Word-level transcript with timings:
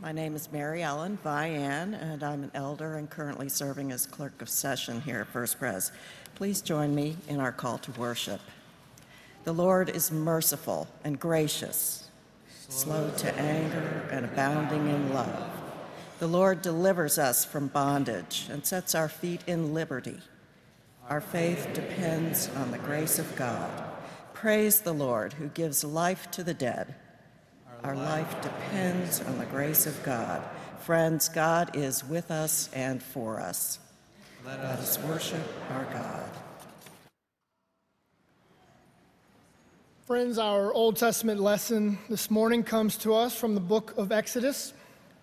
My 0.00 0.12
name 0.12 0.36
is 0.36 0.52
Mary 0.52 0.84
Ellen 0.84 1.18
Vian, 1.24 2.00
and 2.00 2.22
I'm 2.22 2.44
an 2.44 2.52
elder 2.54 2.94
and 2.94 3.10
currently 3.10 3.48
serving 3.48 3.90
as 3.90 4.06
clerk 4.06 4.40
of 4.40 4.48
session 4.48 5.00
here 5.00 5.22
at 5.22 5.26
First 5.26 5.58
Pres. 5.58 5.90
Please 6.36 6.62
join 6.62 6.94
me 6.94 7.16
in 7.26 7.40
our 7.40 7.50
call 7.50 7.78
to 7.78 7.90
worship. 7.98 8.40
The 9.42 9.52
Lord 9.52 9.88
is 9.88 10.12
merciful 10.12 10.86
and 11.02 11.18
gracious, 11.18 12.08
slow 12.68 13.10
to 13.16 13.34
anger 13.40 14.08
and 14.12 14.24
abounding 14.24 14.86
in 14.88 15.12
love. 15.12 15.50
The 16.20 16.28
Lord 16.28 16.62
delivers 16.62 17.18
us 17.18 17.44
from 17.44 17.66
bondage 17.66 18.46
and 18.52 18.64
sets 18.64 18.94
our 18.94 19.08
feet 19.08 19.40
in 19.48 19.74
liberty. 19.74 20.20
Our 21.08 21.20
faith 21.20 21.70
depends 21.74 22.48
on 22.54 22.70
the 22.70 22.78
grace 22.78 23.18
of 23.18 23.34
God. 23.34 23.82
Praise 24.32 24.80
the 24.80 24.94
Lord 24.94 25.32
who 25.32 25.48
gives 25.48 25.82
life 25.82 26.30
to 26.30 26.44
the 26.44 26.54
dead. 26.54 26.94
Our 27.84 27.94
life 27.94 28.42
depends 28.42 29.20
on 29.20 29.38
the 29.38 29.46
grace 29.46 29.86
of 29.86 30.02
God. 30.02 30.42
Friends, 30.80 31.28
God 31.28 31.76
is 31.76 32.04
with 32.04 32.32
us 32.32 32.68
and 32.72 33.00
for 33.00 33.38
us. 33.38 33.78
Let 34.44 34.58
us 34.58 34.98
worship 35.00 35.46
our 35.70 35.84
God. 35.84 36.28
Friends, 40.06 40.38
our 40.38 40.72
Old 40.72 40.96
Testament 40.96 41.38
lesson 41.40 41.98
this 42.08 42.32
morning 42.32 42.64
comes 42.64 42.96
to 42.98 43.14
us 43.14 43.38
from 43.38 43.54
the 43.54 43.60
book 43.60 43.94
of 43.96 44.10
Exodus, 44.10 44.72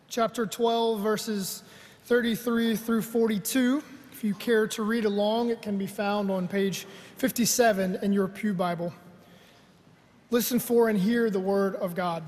chapter 0.08 0.45
12, 0.45 1.02
verses 1.02 1.62
33 2.06 2.78
through 2.78 3.02
42. 3.02 3.84
If 4.14 4.23
you 4.23 4.34
care 4.34 4.66
to 4.67 4.84
read 4.84 5.03
along, 5.03 5.50
it 5.50 5.62
can 5.62 5.78
be 5.78 5.88
found 5.88 6.31
on 6.31 6.47
page 6.47 6.88
57 7.17 8.00
in 8.02 8.14
your 8.14 8.30
Pew 8.30 8.53
Bible. 8.53 8.94
Listen 10.31 10.59
for 10.59 10.88
and 10.88 10.97
hear 10.97 11.30
the 11.30 11.40
word 11.40 11.75
of 11.75 11.95
God. 11.95 12.23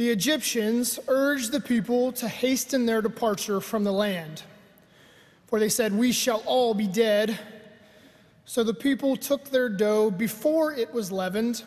The 0.00 0.08
Egyptians 0.08 0.98
urged 1.08 1.52
the 1.52 1.60
people 1.60 2.10
to 2.12 2.26
hasten 2.26 2.86
their 2.86 3.02
departure 3.02 3.60
from 3.60 3.84
the 3.84 3.92
land, 3.92 4.42
for 5.46 5.58
they 5.58 5.68
said, 5.68 5.92
We 5.92 6.10
shall 6.10 6.42
all 6.46 6.72
be 6.72 6.86
dead 6.86 7.38
so 8.46 8.64
the 8.64 8.72
people 8.72 9.14
took 9.14 9.50
their 9.50 9.68
dough 9.68 10.10
before 10.10 10.72
it 10.72 10.94
was 10.94 11.12
leavened, 11.12 11.64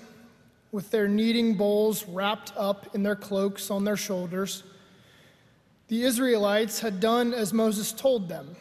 with 0.72 0.90
their 0.90 1.08
kneading 1.08 1.53
bowls 1.53 2.08
wrapped 2.08 2.52
up 2.58 2.95
in 2.95 3.03
their 3.03 3.16
cloaks 3.16 3.70
on 3.70 3.84
their 3.84 3.95
shoulders. 3.95 4.64
The 5.88 6.02
Israelites 6.02 6.80
had 6.80 7.00
done 7.00 7.36
as 7.36 7.53
Moses 7.53 7.92
told 7.92 8.30
them. 8.30 8.56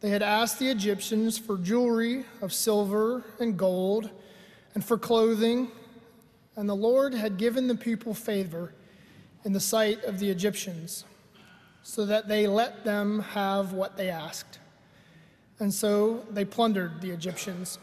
They 0.00 0.08
had 0.08 0.22
asked 0.22 0.58
the 0.58 0.70
Egyptians 0.70 1.36
for 1.36 1.58
jewelry 1.58 2.24
of 2.40 2.54
silver 2.54 3.22
and 3.38 3.58
gold 3.58 4.08
and 4.74 4.82
for 4.82 4.96
clothing, 4.96 5.72
and 6.58 6.68
the 6.68 6.76
Lord 6.76 7.14
had 7.14 7.38
given 7.38 7.68
the 7.68 7.74
people 7.74 8.12
favor 8.12 8.74
in 9.44 9.54
the 9.54 9.60
sight 9.60 10.04
of 10.04 10.18
the 10.18 10.28
Egyptians, 10.28 11.04
so 11.82 12.04
that 12.04 12.28
they 12.28 12.46
let 12.46 12.84
them 12.84 13.20
have 13.20 13.72
what 13.72 13.96
they 13.96 14.10
asked 14.10 14.58
and 15.60 15.72
so 15.72 16.24
they 16.30 16.44
plundered 16.44 17.00
the 17.00 17.10
Egyptians. 17.10 17.78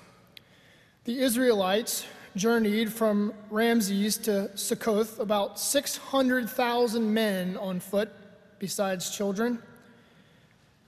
The 1.03 1.19
Israelites 1.19 2.05
journeyed 2.35 2.91
from 2.91 3.33
Ramses 3.49 4.17
to 4.19 4.55
Succoth, 4.57 5.19
about 5.19 5.59
600,000 5.59 7.13
men 7.13 7.57
on 7.57 7.79
foot, 7.79 8.11
besides 8.59 9.15
children. 9.15 9.61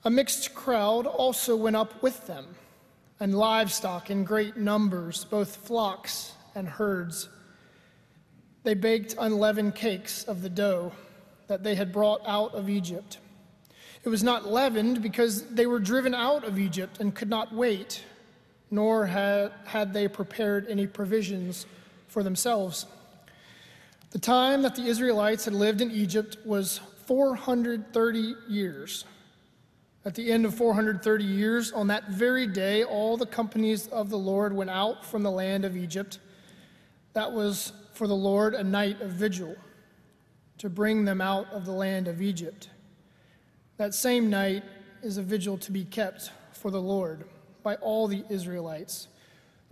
A 0.03 0.09
mixed 0.09 0.53
crowd 0.53 1.05
also 1.05 1.55
went 1.55 1.75
up 1.75 2.01
with 2.01 2.27
them, 2.27 2.45
and 3.19 3.37
livestock 3.37 4.09
in 4.09 4.23
great 4.23 4.57
numbers, 4.57 5.25
both 5.25 5.55
flocks 5.55 6.33
and 6.55 6.67
herds. 6.67 7.29
They 8.67 8.73
baked 8.73 9.15
unleavened 9.17 9.75
cakes 9.75 10.25
of 10.25 10.41
the 10.41 10.49
dough 10.49 10.91
that 11.47 11.63
they 11.63 11.75
had 11.75 11.93
brought 11.93 12.21
out 12.27 12.53
of 12.53 12.67
Egypt 12.69 13.17
it 14.07 14.09
was 14.09 14.23
not 14.23 14.49
leavened 14.49 15.01
because 15.01 15.43
they 15.49 15.65
were 15.65 15.79
driven 15.79 16.13
out 16.13 16.45
of 16.45 16.57
Egypt 16.57 17.01
and 17.01 17.13
could 17.13 17.29
not 17.29 17.53
wait, 17.53 18.05
nor 18.71 19.05
had, 19.05 19.51
had 19.65 19.91
they 19.91 20.07
prepared 20.07 20.65
any 20.69 20.87
provisions 20.87 21.65
for 22.07 22.23
themselves. 22.23 22.85
The 24.11 24.19
time 24.19 24.61
that 24.61 24.75
the 24.75 24.85
Israelites 24.85 25.43
had 25.43 25.53
lived 25.53 25.81
in 25.81 25.91
Egypt 25.91 26.37
was 26.45 26.79
430 27.05 28.35
years. 28.47 29.03
At 30.05 30.15
the 30.15 30.31
end 30.31 30.45
of 30.45 30.55
430 30.55 31.25
years, 31.25 31.73
on 31.73 31.87
that 31.87 32.07
very 32.07 32.47
day, 32.47 32.85
all 32.85 33.17
the 33.17 33.25
companies 33.25 33.87
of 33.87 34.09
the 34.09 34.17
Lord 34.17 34.53
went 34.53 34.69
out 34.69 35.03
from 35.03 35.23
the 35.23 35.31
land 35.31 35.65
of 35.65 35.75
Egypt. 35.75 36.19
That 37.11 37.33
was 37.33 37.73
for 37.97 38.07
the 38.07 38.15
Lord 38.15 38.53
a 38.53 38.63
night 38.63 39.01
of 39.01 39.09
vigil 39.09 39.55
to 40.59 40.69
bring 40.69 41.03
them 41.03 41.19
out 41.19 41.51
of 41.51 41.65
the 41.65 41.71
land 41.71 42.07
of 42.07 42.21
Egypt. 42.21 42.69
That 43.77 43.95
same 43.95 44.29
night 44.29 44.63
is 45.01 45.17
a 45.17 45.23
vigil 45.23 45.57
to 45.57 45.71
be 45.71 45.83
kept 45.83 46.31
for 46.51 46.69
the 46.69 46.81
Lord 46.81 47.25
by 47.63 47.73
all 47.75 48.07
the 48.07 48.23
Israelites 48.29 49.07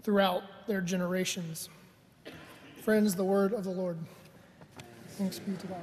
throughout 0.02 0.42
their 0.66 0.82
generations. 0.82 1.70
Friends, 2.82 3.14
the 3.14 3.24
word 3.24 3.54
of 3.54 3.64
the 3.64 3.70
Lord. 3.70 3.98
Thanks 5.10 5.38
be 5.38 5.56
to 5.58 5.68
God. 5.68 5.78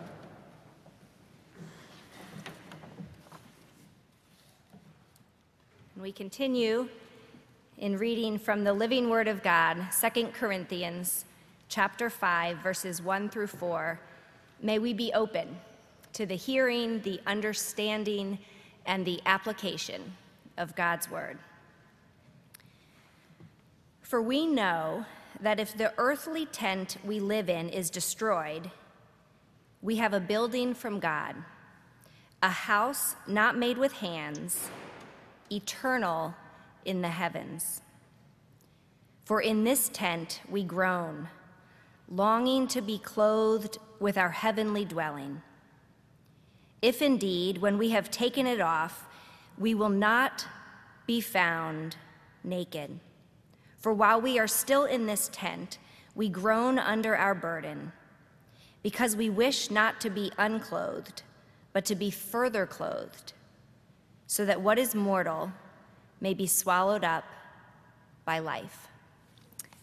We 5.97 6.11
continue 6.11 6.89
in 7.79 7.97
reading 7.99 8.37
from 8.37 8.65
the 8.65 8.73
living 8.73 9.09
word 9.11 9.29
of 9.29 9.45
God, 9.45 9.87
2 10.01 10.27
Corinthians 10.33 11.25
chapter 11.73 12.11
5 12.11 12.59
verses 12.59 13.01
1 13.01 13.31
through 13.31 13.47
4. 13.47 13.99
May 14.61 14.79
we 14.79 14.93
be 14.93 15.11
open 15.15 15.57
to 16.13 16.27
the 16.27 16.35
hearing, 16.35 17.01
the 17.01 17.19
understanding, 17.27 18.39
and 18.85 19.07
the 19.07 19.23
application 19.25 20.13
of 20.59 20.77
God's 20.77 21.11
Word. 21.11 21.39
For 24.03 24.21
we 24.21 24.45
know 24.45 25.07
that 25.41 25.59
if 25.59 25.75
the 25.75 25.95
earthly 25.97 26.45
tent 26.45 26.99
we 27.03 27.21
live 27.21 27.49
in 27.49 27.71
is 27.71 27.89
destroyed, 27.89 28.71
we 29.81 29.97
have 29.97 30.13
a 30.13 30.21
building 30.21 30.75
from 30.75 31.01
God, 31.01 31.35
a 32.43 32.51
house 32.51 33.17
not 33.27 33.57
made 33.57 33.79
with 33.79 33.95
hands, 33.95 34.69
eternal 35.51 36.35
in 36.85 37.01
the 37.01 37.09
heavens. 37.09 37.81
For 39.25 39.41
in 39.41 39.65
this 39.65 39.89
tent 39.89 40.43
we 40.51 40.65
groan, 40.65 41.29
longing 42.13 42.69
to 42.69 42.81
be 42.81 42.99
clothed 42.99 43.79
with 43.99 44.17
our 44.17 44.31
heavenly 44.31 44.85
dwelling 44.85 45.43
if 46.83 47.01
indeed, 47.01 47.59
when 47.59 47.79
we 47.79 47.91
have 47.91 48.11
taken 48.11 48.45
it 48.45 48.61
off, 48.61 49.07
we 49.57 49.73
will 49.73 49.89
not 49.89 50.45
be 51.07 51.21
found 51.21 51.97
naked. 52.43 52.99
For 53.79 53.93
while 53.93 54.21
we 54.21 54.39
are 54.41 54.49
still 54.49 54.85
in 54.85 55.07
this 55.07 55.31
tent, 55.33 55.79
we 56.17 56.29
groan 56.29 56.81
under 56.81 57.17
our 57.17 57.35
burden, 57.35 57.93
because 58.83 59.15
we 59.15 59.31
wish 59.31 59.71
not 59.71 60.01
to 60.01 60.11
be 60.11 60.33
unclothed, 60.39 61.23
but 61.73 61.85
to 61.85 61.95
be 61.95 62.11
further 62.11 62.67
clothed, 62.67 63.33
so 64.27 64.45
that 64.45 64.61
what 64.61 64.79
is 64.79 64.95
mortal 64.95 65.53
may 66.21 66.35
be 66.35 66.47
swallowed 66.49 67.05
up 67.05 67.25
by 68.25 68.41
life. 68.41 68.89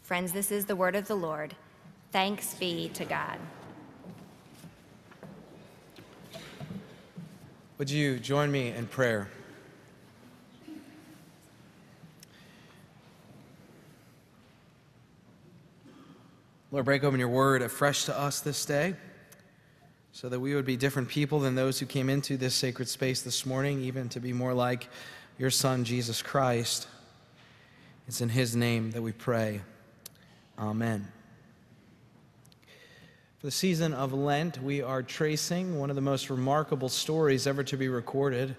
Friends, 0.01 0.33
this 0.33 0.51
is 0.51 0.65
the 0.65 0.75
word 0.75 0.95
of 0.95 1.07
the 1.07 1.15
Lord. 1.15 1.55
Thanks 2.11 2.56
be 2.56 2.89
to 2.89 3.06
God. 3.06 3.38
Would 7.77 7.89
you 7.89 8.19
join 8.19 8.51
me 8.51 8.69
in 8.69 8.88
prayer? 8.88 9.29
Lord, 16.71 16.85
break 16.85 17.03
open 17.03 17.19
your 17.19 17.29
word 17.29 17.61
afresh 17.61 18.06
to 18.06 18.17
us 18.17 18.41
this 18.41 18.65
day 18.65 18.95
so 20.11 20.29
that 20.29 20.39
we 20.39 20.53
would 20.53 20.65
be 20.65 20.77
different 20.77 21.07
people 21.07 21.39
than 21.39 21.56
those 21.56 21.79
who 21.79 21.85
came 21.85 22.09
into 22.09 22.38
this 22.38 22.53
sacred 22.53 22.88
space 22.89 23.21
this 23.21 23.45
morning, 23.45 23.81
even 23.81 24.09
to 24.09 24.19
be 24.19 24.33
more 24.33 24.53
like 24.53 24.88
your 25.38 25.50
Son, 25.50 25.83
Jesus 25.83 26.21
Christ. 26.21 26.88
It's 28.07 28.21
in 28.21 28.29
his 28.29 28.56
name 28.56 28.91
that 28.91 29.01
we 29.01 29.13
pray. 29.13 29.61
Amen. 30.57 31.07
For 33.39 33.47
the 33.47 33.51
season 33.51 33.94
of 33.94 34.12
Lent, 34.12 34.62
we 34.62 34.81
are 34.81 35.01
tracing 35.01 35.80
one 35.80 35.89
of 35.89 35.95
the 35.95 36.01
most 36.01 36.30
remarkable 36.30 36.89
stories 36.89 37.47
ever 37.47 37.63
to 37.63 37.77
be 37.77 37.88
recorded. 37.88 38.53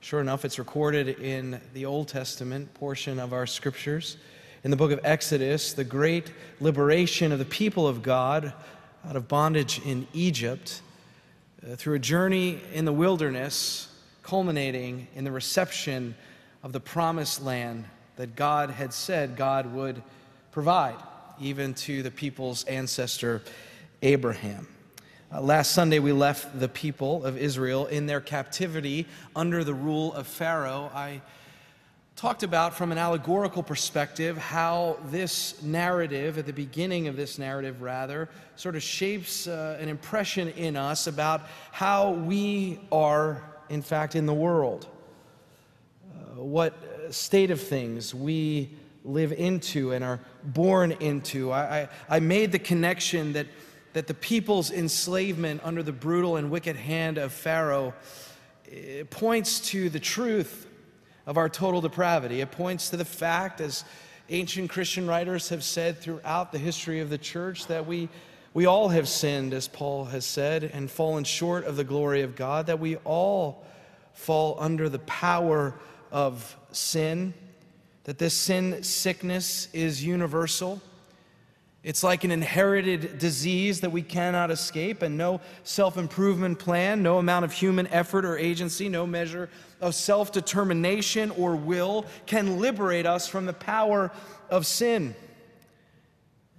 Sure 0.00 0.20
enough, 0.20 0.44
it's 0.44 0.58
recorded 0.58 1.20
in 1.20 1.60
the 1.72 1.84
Old 1.84 2.08
Testament 2.08 2.74
portion 2.74 3.20
of 3.20 3.32
our 3.32 3.46
scriptures. 3.46 4.16
In 4.64 4.72
the 4.72 4.76
book 4.76 4.90
of 4.90 4.98
Exodus, 5.04 5.72
the 5.72 5.84
great 5.84 6.32
liberation 6.58 7.30
of 7.30 7.38
the 7.38 7.44
people 7.44 7.86
of 7.86 8.02
God 8.02 8.52
out 9.08 9.14
of 9.14 9.28
bondage 9.28 9.80
in 9.86 10.08
Egypt 10.12 10.82
uh, 11.62 11.76
through 11.76 11.94
a 11.94 12.00
journey 12.00 12.60
in 12.74 12.86
the 12.86 12.92
wilderness, 12.92 13.86
culminating 14.24 15.06
in 15.14 15.22
the 15.22 15.30
reception 15.30 16.16
of 16.64 16.72
the 16.72 16.80
promised 16.80 17.40
land 17.40 17.84
that 18.16 18.34
God 18.34 18.70
had 18.70 18.92
said 18.92 19.36
God 19.36 19.72
would 19.72 20.02
provide, 20.50 20.96
even 21.40 21.72
to 21.74 22.02
the 22.02 22.10
people's 22.10 22.64
ancestor 22.64 23.42
Abraham. 24.02 24.68
Uh, 25.32 25.40
last 25.40 25.72
Sunday, 25.72 25.98
we 25.98 26.12
left 26.12 26.58
the 26.58 26.68
people 26.68 27.24
of 27.24 27.36
Israel 27.36 27.86
in 27.86 28.06
their 28.06 28.20
captivity 28.20 29.06
under 29.36 29.64
the 29.64 29.74
rule 29.74 30.14
of 30.14 30.26
Pharaoh. 30.26 30.90
I 30.94 31.20
talked 32.16 32.42
about 32.42 32.74
from 32.74 32.92
an 32.92 32.98
allegorical 32.98 33.62
perspective 33.62 34.38
how 34.38 34.96
this 35.06 35.62
narrative, 35.62 36.38
at 36.38 36.46
the 36.46 36.52
beginning 36.52 37.08
of 37.08 37.16
this 37.16 37.38
narrative, 37.38 37.82
rather, 37.82 38.28
sort 38.56 38.74
of 38.74 38.82
shapes 38.82 39.46
uh, 39.46 39.76
an 39.80 39.88
impression 39.88 40.48
in 40.48 40.76
us 40.76 41.06
about 41.06 41.42
how 41.72 42.12
we 42.12 42.80
are, 42.90 43.42
in 43.68 43.82
fact, 43.82 44.14
in 44.14 44.26
the 44.26 44.34
world. 44.34 44.86
Uh, 46.10 46.42
what 46.42 46.74
state 47.10 47.50
of 47.50 47.60
things 47.60 48.14
we 48.14 48.70
live 49.04 49.32
into 49.32 49.92
and 49.92 50.04
are 50.04 50.20
born 50.44 50.92
into. 50.92 51.50
I, 51.50 51.80
I, 51.80 51.88
I 52.08 52.20
made 52.20 52.52
the 52.52 52.58
connection 52.58 53.32
that 53.32 53.46
that 53.98 54.06
the 54.06 54.14
people's 54.14 54.70
enslavement 54.70 55.60
under 55.64 55.82
the 55.82 55.90
brutal 55.90 56.36
and 56.36 56.52
wicked 56.52 56.76
hand 56.76 57.18
of 57.18 57.32
Pharaoh 57.32 57.92
points 59.10 59.58
to 59.58 59.90
the 59.90 59.98
truth 59.98 60.68
of 61.26 61.36
our 61.36 61.48
total 61.48 61.80
depravity. 61.80 62.40
It 62.40 62.52
points 62.52 62.90
to 62.90 62.96
the 62.96 63.04
fact, 63.04 63.60
as 63.60 63.82
ancient 64.28 64.70
Christian 64.70 65.08
writers 65.08 65.48
have 65.48 65.64
said 65.64 65.98
throughout 65.98 66.52
the 66.52 66.58
history 66.58 67.00
of 67.00 67.10
the 67.10 67.18
church, 67.18 67.66
that 67.66 67.88
we, 67.88 68.08
we 68.54 68.66
all 68.66 68.88
have 68.90 69.08
sinned, 69.08 69.52
as 69.52 69.66
Paul 69.66 70.04
has 70.04 70.24
said, 70.24 70.62
and 70.62 70.88
fallen 70.88 71.24
short 71.24 71.64
of 71.64 71.74
the 71.74 71.82
glory 71.82 72.22
of 72.22 72.36
God, 72.36 72.66
that 72.66 72.78
we 72.78 72.94
all 72.98 73.66
fall 74.12 74.58
under 74.60 74.88
the 74.88 75.00
power 75.00 75.74
of 76.12 76.56
sin, 76.70 77.34
that 78.04 78.18
this 78.18 78.34
sin 78.34 78.84
sickness 78.84 79.66
is 79.72 80.04
universal 80.04 80.80
it's 81.88 82.02
like 82.02 82.22
an 82.22 82.30
inherited 82.30 83.18
disease 83.18 83.80
that 83.80 83.90
we 83.90 84.02
cannot 84.02 84.50
escape, 84.50 85.00
and 85.00 85.16
no 85.16 85.40
self 85.64 85.96
improvement 85.96 86.58
plan, 86.58 87.02
no 87.02 87.16
amount 87.16 87.46
of 87.46 87.52
human 87.52 87.86
effort 87.86 88.26
or 88.26 88.36
agency, 88.36 88.90
no 88.90 89.06
measure 89.06 89.48
of 89.80 89.94
self 89.94 90.30
determination 90.30 91.30
or 91.30 91.56
will 91.56 92.04
can 92.26 92.58
liberate 92.58 93.06
us 93.06 93.26
from 93.26 93.46
the 93.46 93.54
power 93.54 94.12
of 94.50 94.66
sin. 94.66 95.14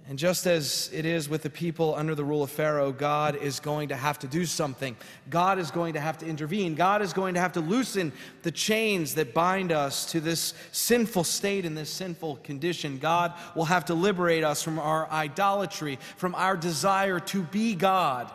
And 0.08 0.18
just 0.18 0.46
as 0.46 0.90
it 0.92 1.06
is 1.06 1.28
with 1.28 1.42
the 1.42 1.50
people 1.50 1.94
under 1.94 2.16
the 2.16 2.24
rule 2.24 2.42
of 2.42 2.50
Pharaoh, 2.50 2.90
God 2.90 3.36
is 3.36 3.60
going 3.60 3.90
to 3.90 3.96
have 3.96 4.18
to 4.20 4.26
do 4.26 4.44
something. 4.44 4.96
God 5.28 5.60
is 5.60 5.70
going 5.70 5.94
to 5.94 6.00
have 6.00 6.18
to 6.18 6.26
intervene. 6.26 6.74
God 6.74 7.00
is 7.00 7.12
going 7.12 7.34
to 7.34 7.40
have 7.40 7.52
to 7.52 7.60
loosen 7.60 8.12
the 8.42 8.50
chains 8.50 9.14
that 9.14 9.32
bind 9.32 9.70
us 9.70 10.10
to 10.10 10.20
this 10.20 10.54
sinful 10.72 11.22
state 11.22 11.64
and 11.64 11.78
this 11.78 11.90
sinful 11.90 12.40
condition. 12.42 12.98
God 12.98 13.34
will 13.54 13.66
have 13.66 13.84
to 13.84 13.94
liberate 13.94 14.42
us 14.42 14.64
from 14.64 14.80
our 14.80 15.08
idolatry, 15.10 15.98
from 16.16 16.34
our 16.34 16.56
desire 16.56 17.20
to 17.20 17.42
be 17.42 17.76
God, 17.76 18.32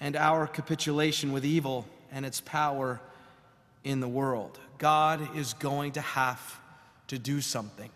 and 0.00 0.14
our 0.14 0.46
capitulation 0.46 1.32
with 1.32 1.44
evil 1.44 1.88
and 2.12 2.24
its 2.24 2.40
power 2.40 3.00
in 3.82 3.98
the 3.98 4.08
world. 4.08 4.60
God 4.78 5.36
is 5.36 5.54
going 5.54 5.92
to 5.92 6.00
have 6.00 6.60
to 7.08 7.18
do 7.18 7.40
something. 7.40 7.90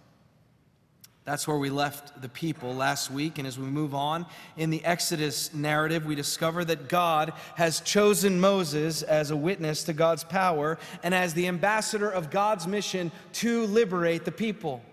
That's 1.26 1.48
where 1.48 1.58
we 1.58 1.70
left 1.70 2.22
the 2.22 2.28
people 2.28 2.72
last 2.72 3.10
week. 3.10 3.38
And 3.38 3.48
as 3.48 3.58
we 3.58 3.66
move 3.66 3.96
on 3.96 4.26
in 4.56 4.70
the 4.70 4.84
Exodus 4.84 5.52
narrative, 5.52 6.06
we 6.06 6.14
discover 6.14 6.64
that 6.64 6.88
God 6.88 7.32
has 7.56 7.80
chosen 7.80 8.38
Moses 8.38 9.02
as 9.02 9.32
a 9.32 9.36
witness 9.36 9.82
to 9.84 9.92
God's 9.92 10.22
power 10.22 10.78
and 11.02 11.12
as 11.12 11.34
the 11.34 11.48
ambassador 11.48 12.08
of 12.08 12.30
God's 12.30 12.68
mission 12.68 13.10
to 13.34 13.66
liberate 13.66 14.24
the 14.24 14.30
people. 14.30 14.84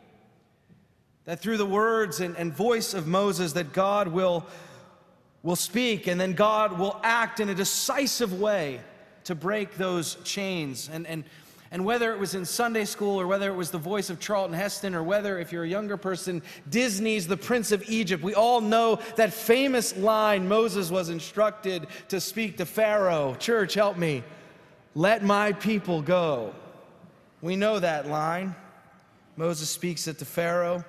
That 1.26 1.40
through 1.40 1.58
the 1.58 1.68
words 1.68 2.20
and, 2.20 2.36
and 2.36 2.52
voice 2.52 2.96
of 2.96 3.06
Moses, 3.06 3.54
that 3.54 3.72
God 3.72 4.08
will, 4.08 4.44
will 5.44 5.56
speak 5.56 6.08
and 6.08 6.20
then 6.20 6.34
God 6.34 6.80
will 6.80 7.00
act 7.04 7.42
in 7.42 7.50
a 7.50 7.56
decisive 7.56 8.42
way 8.42 8.82
to 9.26 9.36
break 9.36 9.76
those 9.76 10.16
chains. 10.24 10.90
And, 10.92 11.06
and 11.06 11.26
and 11.74 11.84
whether 11.84 12.14
it 12.14 12.20
was 12.20 12.36
in 12.36 12.46
Sunday 12.46 12.86
school 12.86 13.20
or 13.20 13.26
whether 13.26 13.50
it 13.50 13.56
was 13.56 13.72
the 13.72 13.80
voice 13.80 14.12
of 14.12 14.20
Charlton 14.20 14.56
Heston 14.56 14.94
or 14.94 15.02
whether, 15.02 15.40
if 15.40 15.52
you're 15.52 15.64
a 15.64 15.68
younger 15.68 15.98
person, 15.98 16.44
Disney's 16.70 17.28
The 17.28 17.36
Prince 17.36 17.72
of 17.72 17.90
Egypt, 17.90 18.24
we 18.24 18.36
all 18.36 18.62
know 18.62 19.00
that 19.16 19.34
famous 19.34 19.98
line 19.98 20.48
Moses 20.48 20.92
was 20.92 21.10
instructed 21.10 21.88
to 22.10 22.22
speak 22.22 22.58
to 22.58 22.68
Pharaoh 22.68 23.34
Church, 23.40 23.74
help 23.74 23.98
me. 23.98 24.24
Let 24.94 25.24
my 25.24 25.54
people 25.54 26.04
go. 26.04 26.54
We 27.42 27.56
know 27.56 27.80
that 27.80 28.08
line. 28.08 28.56
Moses 29.36 29.68
speaks 29.68 30.08
it 30.08 30.20
to 30.20 30.26
Pharaoh. 30.26 30.86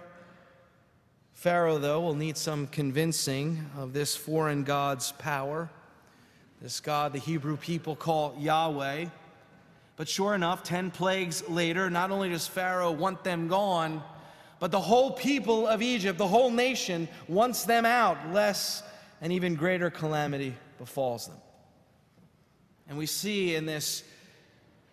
Pharaoh, 1.32 1.78
though, 1.78 2.02
will 2.02 2.14
need 2.14 2.36
some 2.36 2.66
convincing 2.66 3.70
of 3.78 3.94
this 3.94 4.14
foreign 4.14 4.64
God's 4.64 5.12
power, 5.12 5.70
this 6.60 6.80
God 6.80 7.14
the 7.14 7.18
Hebrew 7.18 7.56
people 7.56 7.96
call 7.96 8.36
Yahweh. 8.38 9.06
But 9.96 10.08
sure 10.08 10.34
enough, 10.34 10.62
10 10.62 10.90
plagues 10.90 11.48
later, 11.48 11.88
not 11.88 12.10
only 12.10 12.28
does 12.28 12.46
Pharaoh 12.46 12.90
want 12.90 13.22
them 13.22 13.48
gone, 13.48 14.02
but 14.58 14.70
the 14.70 14.80
whole 14.80 15.12
people 15.12 15.66
of 15.68 15.82
Egypt, 15.82 16.18
the 16.18 16.26
whole 16.26 16.50
nation, 16.50 17.08
wants 17.28 17.64
them 17.64 17.84
out, 17.84 18.32
lest 18.32 18.84
an 19.20 19.30
even 19.30 19.54
greater 19.54 19.90
calamity 19.90 20.54
befalls 20.78 21.28
them. 21.28 21.36
And 22.88 22.98
we 22.98 23.06
see 23.06 23.54
in 23.54 23.66
this 23.66 24.02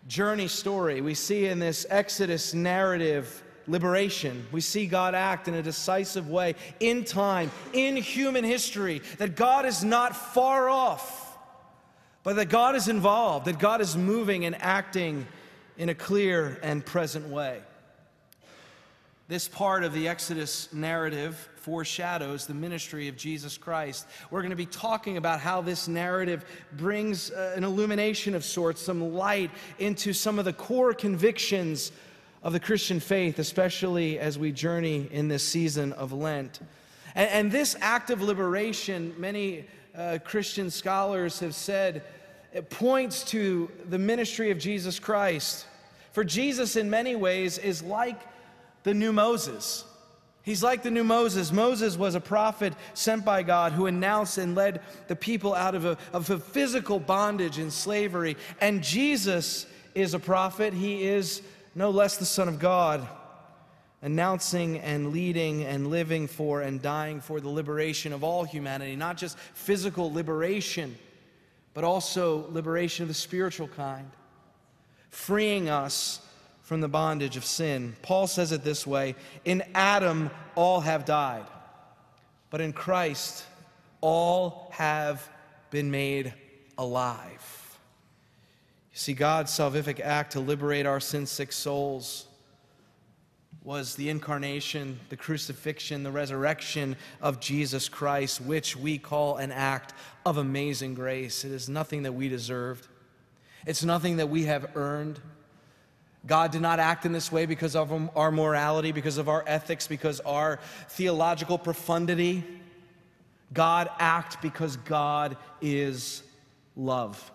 journey 0.08 0.48
story, 0.48 1.00
we 1.00 1.14
see 1.14 1.46
in 1.46 1.58
this 1.58 1.84
Exodus 1.90 2.54
narrative 2.54 3.42
liberation, 3.66 4.46
we 4.50 4.60
see 4.60 4.86
God 4.86 5.14
act 5.14 5.48
in 5.48 5.54
a 5.54 5.62
decisive 5.62 6.28
way 6.28 6.54
in 6.80 7.04
time, 7.04 7.50
in 7.72 7.96
human 7.96 8.44
history, 8.44 9.02
that 9.18 9.36
God 9.36 9.66
is 9.66 9.84
not 9.84 10.16
far 10.16 10.68
off 10.68 11.21
but 12.22 12.36
that 12.36 12.48
God 12.48 12.76
is 12.76 12.88
involved, 12.88 13.46
that 13.46 13.58
God 13.58 13.80
is 13.80 13.96
moving 13.96 14.44
and 14.44 14.60
acting 14.60 15.26
in 15.76 15.88
a 15.88 15.94
clear 15.94 16.58
and 16.62 16.84
present 16.84 17.28
way. 17.28 17.60
This 19.28 19.48
part 19.48 19.82
of 19.82 19.92
the 19.92 20.08
Exodus 20.08 20.72
narrative 20.72 21.48
foreshadows 21.56 22.46
the 22.46 22.54
ministry 22.54 23.08
of 23.08 23.16
Jesus 23.16 23.56
Christ. 23.56 24.06
We're 24.30 24.42
going 24.42 24.50
to 24.50 24.56
be 24.56 24.66
talking 24.66 25.16
about 25.16 25.40
how 25.40 25.62
this 25.62 25.88
narrative 25.88 26.44
brings 26.72 27.30
uh, 27.30 27.54
an 27.56 27.64
illumination 27.64 28.34
of 28.34 28.44
sorts, 28.44 28.82
some 28.82 29.14
light 29.14 29.50
into 29.78 30.12
some 30.12 30.38
of 30.38 30.44
the 30.44 30.52
core 30.52 30.92
convictions 30.92 31.92
of 32.42 32.52
the 32.52 32.60
Christian 32.60 32.98
faith, 32.98 33.38
especially 33.38 34.18
as 34.18 34.38
we 34.38 34.50
journey 34.50 35.08
in 35.12 35.28
this 35.28 35.46
season 35.46 35.92
of 35.92 36.12
Lent. 36.12 36.60
And, 37.14 37.30
and 37.30 37.52
this 37.52 37.76
act 37.80 38.10
of 38.10 38.20
liberation, 38.20 39.14
many 39.18 39.66
uh, 39.96 40.18
Christian 40.24 40.70
scholars 40.70 41.40
have 41.40 41.54
said 41.54 42.02
it 42.52 42.70
points 42.70 43.24
to 43.24 43.70
the 43.88 43.98
ministry 43.98 44.50
of 44.50 44.58
Jesus 44.58 44.98
Christ. 44.98 45.66
For 46.12 46.24
Jesus, 46.24 46.76
in 46.76 46.90
many 46.90 47.16
ways, 47.16 47.58
is 47.58 47.82
like 47.82 48.20
the 48.82 48.94
new 48.94 49.12
Moses. 49.12 49.84
He's 50.42 50.62
like 50.62 50.82
the 50.82 50.90
new 50.90 51.04
Moses. 51.04 51.52
Moses 51.52 51.96
was 51.96 52.14
a 52.14 52.20
prophet 52.20 52.74
sent 52.94 53.24
by 53.24 53.42
God 53.42 53.72
who 53.72 53.86
announced 53.86 54.38
and 54.38 54.54
led 54.54 54.80
the 55.08 55.16
people 55.16 55.54
out 55.54 55.74
of 55.74 55.84
a, 55.84 55.96
of 56.12 56.28
a 56.30 56.38
physical 56.38 56.98
bondage 56.98 57.58
and 57.58 57.72
slavery. 57.72 58.36
And 58.60 58.82
Jesus 58.82 59.66
is 59.94 60.14
a 60.14 60.18
prophet. 60.18 60.74
He 60.74 61.04
is 61.04 61.42
no 61.74 61.90
less 61.90 62.16
the 62.16 62.26
Son 62.26 62.48
of 62.48 62.58
God 62.58 63.06
announcing 64.02 64.78
and 64.80 65.12
leading 65.12 65.64
and 65.64 65.86
living 65.86 66.26
for 66.26 66.60
and 66.60 66.82
dying 66.82 67.20
for 67.20 67.40
the 67.40 67.48
liberation 67.48 68.12
of 68.12 68.24
all 68.24 68.42
humanity, 68.44 68.96
not 68.96 69.16
just 69.16 69.38
physical 69.38 70.12
liberation, 70.12 70.96
but 71.72 71.84
also 71.84 72.46
liberation 72.50 73.04
of 73.04 73.08
the 73.08 73.14
spiritual 73.14 73.68
kind, 73.68 74.10
freeing 75.08 75.68
us 75.68 76.20
from 76.62 76.80
the 76.80 76.88
bondage 76.88 77.36
of 77.36 77.44
sin. 77.44 77.94
Paul 78.02 78.26
says 78.26 78.50
it 78.50 78.64
this 78.64 78.86
way 78.86 79.14
In 79.44 79.62
Adam, 79.74 80.30
all 80.56 80.80
have 80.80 81.04
died, 81.04 81.46
but 82.50 82.60
in 82.60 82.72
Christ, 82.72 83.44
all 84.00 84.68
have 84.72 85.28
been 85.70 85.90
made 85.90 86.34
alive. 86.76 87.78
You 88.92 88.98
see, 88.98 89.14
God's 89.14 89.52
salvific 89.52 90.00
act 90.00 90.32
to 90.32 90.40
liberate 90.40 90.86
our 90.86 91.00
sin 91.00 91.24
sick 91.24 91.52
souls 91.52 92.26
was 93.64 93.94
the 93.94 94.08
incarnation, 94.08 94.98
the 95.08 95.16
crucifixion, 95.16 96.02
the 96.02 96.10
resurrection 96.10 96.96
of 97.20 97.38
Jesus 97.38 97.88
Christ, 97.88 98.40
which 98.40 98.76
we 98.76 98.98
call 98.98 99.36
an 99.36 99.52
act 99.52 99.94
of 100.26 100.38
amazing 100.38 100.94
grace. 100.94 101.44
It 101.44 101.52
is 101.52 101.68
nothing 101.68 102.02
that 102.02 102.12
we 102.12 102.28
deserved, 102.28 102.88
it's 103.66 103.84
nothing 103.84 104.16
that 104.16 104.28
we 104.28 104.44
have 104.44 104.76
earned. 104.76 105.20
God 106.24 106.52
did 106.52 106.62
not 106.62 106.78
act 106.78 107.04
in 107.04 107.10
this 107.10 107.32
way 107.32 107.46
because 107.46 107.74
of 107.74 107.92
our 108.16 108.30
morality, 108.30 108.92
because 108.92 109.18
of 109.18 109.28
our 109.28 109.42
ethics, 109.44 109.88
because 109.88 110.20
our 110.20 110.60
theological 110.90 111.58
profundity. 111.58 112.44
God 113.52 113.90
act 113.98 114.40
because 114.40 114.76
God 114.76 115.36
is 115.60 116.22
love. 116.76 117.30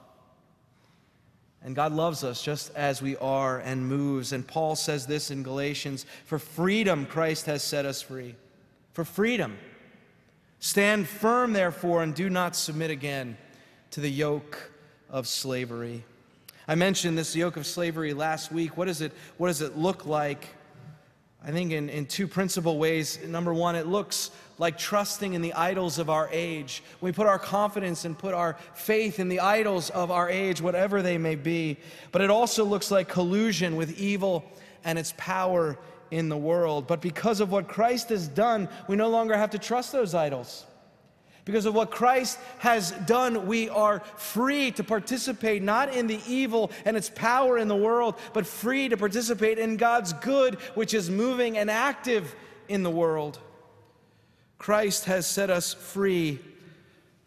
And 1.68 1.76
God 1.76 1.92
loves 1.92 2.24
us 2.24 2.42
just 2.42 2.74
as 2.76 3.02
we 3.02 3.18
are 3.18 3.60
and 3.60 3.90
moves. 3.90 4.32
And 4.32 4.48
Paul 4.48 4.78
says 4.78 5.06
this 5.06 5.32
in 5.32 5.44
Galatians 5.44 6.06
For 6.24 6.40
freedom, 6.40 7.06
Christ 7.06 7.46
has 7.48 7.62
set 7.62 7.86
us 7.86 8.02
free. 8.02 8.36
For 8.94 9.04
freedom. 9.04 9.58
Stand 10.60 11.10
firm, 11.10 11.52
therefore, 11.52 12.04
and 12.04 12.16
do 12.16 12.30
not 12.30 12.56
submit 12.56 12.90
again 12.90 13.36
to 13.92 14.00
the 14.00 14.10
yoke 14.10 14.72
of 15.10 15.28
slavery. 15.28 16.06
I 16.70 16.76
mentioned 16.76 17.18
this 17.18 17.36
yoke 17.36 17.58
of 17.58 17.68
slavery 17.68 18.14
last 18.14 18.50
week. 18.50 18.78
What, 18.78 18.88
is 18.88 19.02
it, 19.02 19.12
what 19.36 19.48
does 19.48 19.62
it 19.62 19.78
look 19.78 20.06
like? 20.06 20.48
I 21.44 21.52
think 21.52 21.74
in, 21.74 21.90
in 21.90 22.06
two 22.06 22.30
principal 22.30 22.78
ways. 22.78 23.20
Number 23.28 23.54
one, 23.54 23.76
it 23.76 23.88
looks 23.88 24.32
like 24.60 24.78
trusting 24.78 25.34
in 25.34 25.42
the 25.42 25.54
idols 25.54 26.00
of 26.00 26.10
our 26.10 26.30
age. 26.32 26.82
We 27.02 27.12
put 27.12 27.28
our 27.28 27.40
confidence 27.40 28.06
and 28.06 28.18
put 28.18 28.34
our 28.34 28.58
faith 28.74 29.20
in 29.20 29.30
the 29.30 29.40
idols 29.40 29.90
of 29.92 30.12
our 30.12 30.30
age, 30.30 30.62
whatever 30.62 31.02
they 31.02 31.18
may 31.18 31.36
be. 31.36 31.78
But 32.12 32.22
it 32.22 32.30
also 32.30 32.66
looks 32.66 32.90
like 32.90 33.08
collusion 33.08 33.76
with 33.76 34.00
evil 34.00 34.44
and 34.84 34.98
its 34.98 35.14
power 35.18 35.78
in 36.10 36.30
the 36.30 36.38
world. 36.38 36.88
But 36.88 37.02
because 37.02 37.40
of 37.40 37.52
what 37.52 37.68
Christ 37.68 38.10
has 38.10 38.28
done, 38.28 38.70
we 38.88 38.96
no 38.96 39.10
longer 39.10 39.38
have 39.38 39.52
to 39.52 39.60
trust 39.60 39.92
those 39.92 40.16
idols. 40.16 40.66
Because 41.46 41.66
of 41.66 41.74
what 41.74 41.92
Christ 41.92 42.40
has 42.60 42.92
done, 43.06 43.48
we 43.48 43.70
are 43.70 44.02
free 44.18 44.72
to 44.72 44.84
participate 44.84 45.64
not 45.64 45.94
in 45.94 46.08
the 46.08 46.20
evil 46.28 46.72
and 46.84 46.98
its 46.98 47.10
power 47.10 47.58
in 47.58 47.70
the 47.70 47.76
world, 47.76 48.16
but 48.34 48.46
free 48.46 48.90
to 48.90 48.98
participate 48.98 49.58
in 49.58 49.78
God's 49.78 50.12
good, 50.12 50.56
which 50.76 50.94
is 50.94 51.10
moving 51.10 51.58
and 51.58 51.72
active 51.72 52.36
in 52.68 52.84
the 52.84 52.90
world. 52.90 53.40
Christ 54.58 55.06
has 55.06 55.28
set 55.28 55.50
us 55.50 55.74
free 55.74 56.40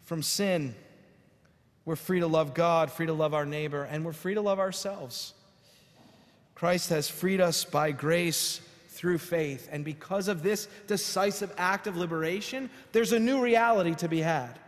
from 0.03 0.21
sin. 0.21 0.75
We're 1.85 1.95
free 1.95 2.19
to 2.19 2.27
love 2.27 2.53
God, 2.53 2.91
free 2.91 3.07
to 3.07 3.13
love 3.13 3.33
our 3.33 3.45
neighbor, 3.45 3.83
and 3.83 4.05
we're 4.05 4.13
free 4.13 4.33
to 4.35 4.41
love 4.41 4.59
ourselves. 4.59 5.33
Christ 6.53 6.89
has 6.89 7.09
freed 7.09 7.41
us 7.41 7.65
by 7.65 7.91
grace 7.91 8.61
through 8.89 9.17
faith. 9.17 9.67
And 9.71 9.83
because 9.83 10.27
of 10.27 10.43
this 10.43 10.67
decisive 10.85 11.51
act 11.57 11.87
of 11.87 11.97
liberation, 11.97 12.69
there's 12.91 13.13
a 13.13 13.19
new 13.19 13.41
reality 13.41 13.95
to 13.95 14.07
be 14.07 14.19
had. 14.19 14.59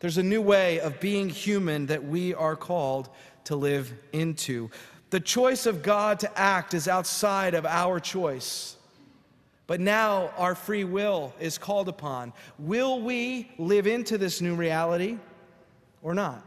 There's 0.00 0.18
a 0.18 0.22
new 0.22 0.40
way 0.40 0.78
of 0.78 1.00
being 1.00 1.28
human 1.28 1.86
that 1.86 2.04
we 2.04 2.34
are 2.34 2.54
called 2.54 3.08
to 3.44 3.56
live 3.56 3.92
into. 4.12 4.70
The 5.10 5.18
choice 5.18 5.66
of 5.66 5.82
God 5.82 6.20
to 6.20 6.38
act 6.38 6.72
is 6.72 6.86
outside 6.86 7.54
of 7.54 7.66
our 7.66 7.98
choice. 7.98 8.76
But 9.68 9.80
now 9.80 10.30
our 10.38 10.54
free 10.54 10.84
will 10.84 11.34
is 11.38 11.58
called 11.58 11.88
upon. 11.88 12.32
Will 12.58 13.02
we 13.02 13.52
live 13.58 13.86
into 13.86 14.16
this 14.16 14.40
new 14.40 14.54
reality 14.56 15.18
or 16.02 16.14
not? 16.14 16.42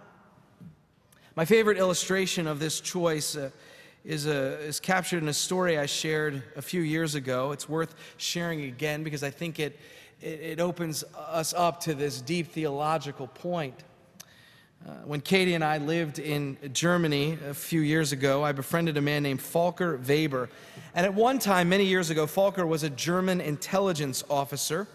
My 1.35 1.45
favorite 1.45 1.77
illustration 1.77 2.47
of 2.47 2.59
this 2.59 2.81
choice 2.81 3.37
uh, 3.37 3.51
is, 4.03 4.25
a, 4.25 4.59
is 4.61 4.79
captured 4.79 5.21
in 5.21 5.29
a 5.29 5.33
story 5.33 5.77
I 5.77 5.85
shared 5.85 6.41
a 6.55 6.63
few 6.63 6.81
years 6.81 7.13
ago. 7.13 7.51
It's 7.51 7.69
worth 7.69 7.93
sharing 8.17 8.63
again 8.63 9.03
because 9.03 9.21
I 9.21 9.29
think 9.29 9.59
it, 9.59 9.77
it, 10.19 10.41
it 10.41 10.59
opens 10.59 11.03
us 11.15 11.53
up 11.53 11.79
to 11.81 11.93
this 11.93 12.21
deep 12.21 12.47
theological 12.47 13.27
point. 13.27 13.83
Uh, 14.83 14.93
when 15.05 15.21
Katie 15.21 15.53
and 15.53 15.63
I 15.63 15.77
lived 15.77 16.17
in 16.17 16.57
Germany 16.73 17.37
a 17.47 17.53
few 17.53 17.81
years 17.81 18.13
ago, 18.13 18.43
I 18.43 18.51
befriended 18.51 18.97
a 18.97 19.01
man 19.01 19.21
named 19.21 19.39
Volker 19.39 19.97
Weber. 19.97 20.49
And 20.95 21.05
at 21.05 21.13
one 21.13 21.37
time, 21.37 21.69
many 21.69 21.85
years 21.85 22.09
ago, 22.09 22.25
Volker 22.25 22.65
was 22.65 22.81
a 22.81 22.89
German 22.89 23.41
intelligence 23.41 24.23
officer. 24.27 24.87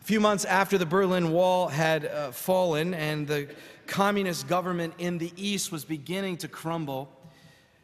A 0.00 0.04
few 0.04 0.18
months 0.18 0.44
after 0.44 0.76
the 0.76 0.86
Berlin 0.86 1.30
Wall 1.30 1.68
had 1.68 2.06
uh, 2.06 2.32
fallen 2.32 2.94
and 2.94 3.28
the 3.28 3.48
communist 3.86 4.48
government 4.48 4.94
in 4.98 5.18
the 5.18 5.32
East 5.36 5.70
was 5.70 5.84
beginning 5.84 6.38
to 6.38 6.48
crumble, 6.48 7.08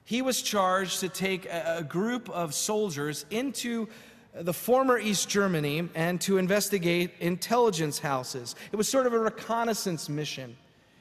he 0.05 0.23
was 0.23 0.43
charged 0.43 0.99
to 1.01 1.09
take 1.09 1.47
a, 1.47 1.77
a 1.79 1.85
group 1.85 2.29
of 2.31 2.53
soldiers 2.53 3.25
into 3.31 3.87
the 4.35 4.53
former 4.53 4.99
East 4.99 5.29
Germany 5.29 5.89
and 5.95 6.21
to 6.23 6.39
investigate 6.39 7.13
intelligence 7.21 8.01
houses. 8.01 8.57
It 8.73 8.77
was 8.77 8.89
sort 8.89 9.07
of 9.07 9.13
a 9.13 9.19
reconnaissance 9.21 10.09
mission. 10.09 10.57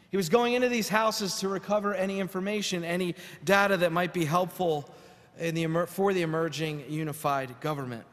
He 0.10 0.18
was 0.18 0.30
going 0.30 0.54
into 0.54 0.70
these 0.70 0.88
houses 0.88 1.36
to 1.40 1.50
recover 1.50 1.94
any 1.94 2.20
information, 2.20 2.84
any 2.84 3.16
data 3.44 3.78
that 3.78 3.92
might 3.92 4.14
be 4.14 4.24
helpful 4.24 4.90
the, 5.38 5.86
for 5.88 6.14
the 6.14 6.22
emerging 6.22 6.86
unified 6.88 7.60
government. 7.60 8.04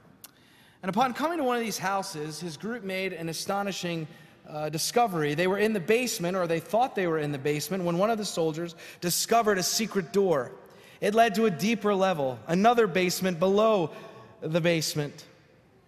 And 0.82 0.90
upon 0.90 1.14
coming 1.14 1.38
to 1.38 1.44
one 1.44 1.56
of 1.56 1.62
these 1.62 1.78
houses, 1.78 2.40
his 2.40 2.56
group 2.56 2.82
made 2.82 3.12
an 3.12 3.28
astonishing 3.28 4.06
uh, 4.48 4.68
discovery. 4.68 5.34
They 5.34 5.46
were 5.46 5.58
in 5.58 5.72
the 5.72 5.80
basement, 5.80 6.36
or 6.36 6.46
they 6.46 6.60
thought 6.60 6.94
they 6.94 7.06
were 7.06 7.18
in 7.18 7.32
the 7.32 7.38
basement, 7.38 7.84
when 7.84 7.96
one 7.96 8.10
of 8.10 8.18
the 8.18 8.24
soldiers 8.24 8.74
discovered 9.00 9.56
a 9.56 9.62
secret 9.62 10.12
door. 10.12 10.52
It 11.00 11.14
led 11.14 11.34
to 11.36 11.46
a 11.46 11.50
deeper 11.50 11.94
level, 11.94 12.38
another 12.48 12.86
basement 12.86 13.38
below 13.38 13.92
the 14.40 14.60
basement. 14.60 15.24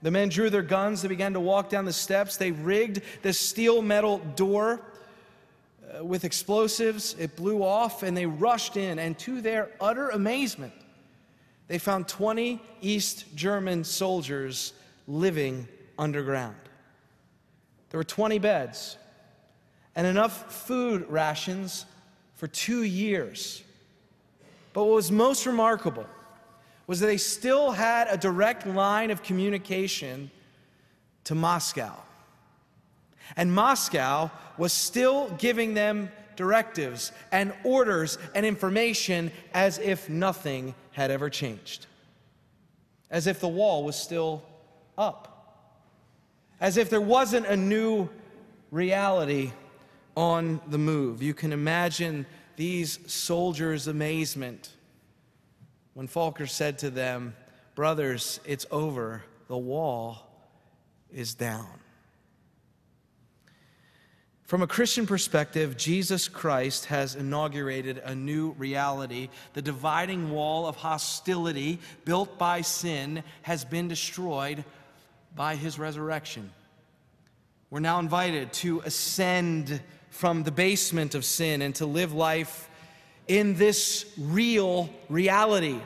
The 0.02 0.10
men 0.10 0.28
drew 0.28 0.50
their 0.50 0.62
guns, 0.62 1.02
they 1.02 1.08
began 1.08 1.32
to 1.32 1.40
walk 1.40 1.68
down 1.68 1.84
the 1.84 1.92
steps. 1.92 2.36
They 2.36 2.52
rigged 2.52 3.02
the 3.22 3.32
steel 3.32 3.82
metal 3.82 4.18
door 4.36 4.80
Uh, 5.96 6.04
with 6.04 6.24
explosives. 6.24 7.14
It 7.18 7.36
blew 7.36 7.62
off, 7.62 8.02
and 8.02 8.16
they 8.16 8.26
rushed 8.26 8.76
in. 8.76 8.98
And 8.98 9.18
to 9.20 9.40
their 9.40 9.70
utter 9.80 10.10
amazement, 10.10 10.72
they 11.68 11.78
found 11.78 12.08
20 12.08 12.60
East 12.80 13.24
German 13.34 13.84
soldiers 13.84 14.72
living 15.06 15.68
underground. 15.98 16.56
There 17.90 17.98
were 17.98 18.04
20 18.04 18.38
beds 18.38 18.96
and 19.94 20.06
enough 20.06 20.52
food 20.52 21.06
rations 21.08 21.86
for 22.34 22.46
two 22.46 22.82
years. 22.82 23.62
But 24.72 24.84
what 24.84 24.94
was 24.94 25.10
most 25.10 25.46
remarkable 25.46 26.06
was 26.86 27.00
that 27.00 27.06
they 27.06 27.16
still 27.16 27.70
had 27.70 28.08
a 28.08 28.16
direct 28.16 28.66
line 28.66 29.10
of 29.10 29.22
communication 29.22 30.30
to 31.24 31.34
Moscow. 31.34 31.94
And 33.36 33.52
Moscow 33.52 34.30
was 34.58 34.72
still 34.72 35.30
giving 35.38 35.74
them 35.74 36.10
directives 36.36 37.12
and 37.32 37.52
orders 37.64 38.18
and 38.34 38.46
information 38.46 39.32
as 39.54 39.78
if 39.78 40.08
nothing 40.08 40.74
had 40.92 41.10
ever 41.10 41.28
changed, 41.30 41.86
as 43.10 43.26
if 43.26 43.40
the 43.40 43.48
wall 43.48 43.84
was 43.84 43.96
still 43.96 44.42
up, 44.96 45.72
as 46.60 46.76
if 46.76 46.90
there 46.90 47.00
wasn't 47.00 47.46
a 47.46 47.56
new 47.56 48.08
reality 48.70 49.52
on 50.16 50.60
the 50.68 50.78
move. 50.78 51.22
You 51.22 51.34
can 51.34 51.52
imagine 51.52 52.26
these 52.56 52.98
soldiers' 53.10 53.86
amazement 53.86 54.70
when 55.94 56.06
Volker 56.06 56.46
said 56.46 56.78
to 56.78 56.90
them, 56.90 57.34
Brothers, 57.74 58.40
it's 58.46 58.64
over, 58.70 59.22
the 59.48 59.56
wall 59.56 60.26
is 61.12 61.34
down. 61.34 61.68
From 64.46 64.62
a 64.62 64.68
Christian 64.68 65.08
perspective, 65.08 65.76
Jesus 65.76 66.28
Christ 66.28 66.84
has 66.84 67.16
inaugurated 67.16 67.98
a 68.04 68.14
new 68.14 68.52
reality. 68.52 69.28
The 69.54 69.62
dividing 69.62 70.30
wall 70.30 70.68
of 70.68 70.76
hostility 70.76 71.80
built 72.04 72.38
by 72.38 72.60
sin 72.60 73.24
has 73.42 73.64
been 73.64 73.88
destroyed 73.88 74.64
by 75.34 75.56
his 75.56 75.80
resurrection. 75.80 76.52
We're 77.70 77.80
now 77.80 77.98
invited 77.98 78.52
to 78.54 78.82
ascend 78.84 79.80
from 80.10 80.44
the 80.44 80.52
basement 80.52 81.16
of 81.16 81.24
sin 81.24 81.60
and 81.60 81.74
to 81.74 81.86
live 81.86 82.12
life 82.12 82.70
in 83.26 83.56
this 83.56 84.06
real 84.16 84.88
reality 85.08 85.80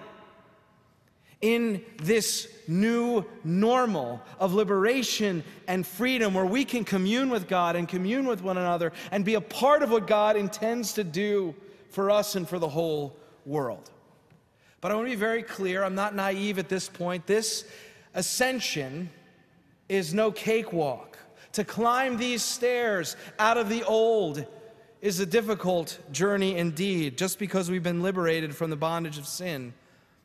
in 1.41 1.83
this 2.03 2.49
new 2.69 3.25
normal 3.45 4.23
of 4.39 4.53
liberation 4.53 5.43
and 5.67 5.87
freedom 5.87 6.35
where 6.35 6.45
we 6.45 6.65
can 6.65 6.85
commune 6.85 7.31
with 7.31 7.49
God 7.49 7.77
and 7.77 7.89
commune 7.89 8.27
with 8.27 8.43
one 8.43 8.59
another 8.59 8.93
and 9.11 9.25
be 9.25 9.35
a 9.35 9.41
part 9.41 9.83
of 9.83 9.91
what 9.91 10.07
God 10.07 10.37
intends 10.37 10.93
to 10.95 11.05
do 11.05 11.55
for 11.89 12.11
us 12.11 12.37
and 12.37 12.49
for 12.49 12.59
the 12.59 12.69
whole 12.69 13.17
world. 13.47 13.91
But 14.81 14.93
I 14.93 14.95
want 14.95 15.07
to 15.07 15.11
be 15.11 15.17
very 15.17 15.43
clear, 15.43 15.83
I'm 15.83 15.95
not 15.95 16.15
naive 16.15 16.59
at 16.59 16.69
this 16.69 16.89
point. 16.89 17.27
This 17.27 17.65
ascension 18.15 19.11
is 19.89 20.15
no 20.15 20.31
cakewalk. 20.31 21.19
To 21.55 21.65
climb 21.65 22.17
these 22.17 22.43
stairs 22.43 23.17
out 23.39 23.57
of 23.57 23.69
the 23.69 23.83
old 23.83 24.47
is 25.01 25.21
a 25.21 25.27
difficult 25.27 25.99
journey 26.13 26.57
indeed, 26.57 27.19
just 27.19 27.39
because 27.39 27.71
we've 27.71 27.83
been 27.83 28.03
liberated 28.03 28.55
from 28.55 28.71
the 28.71 28.77
bondage 28.77 29.19
of 29.19 29.27
sin 29.27 29.73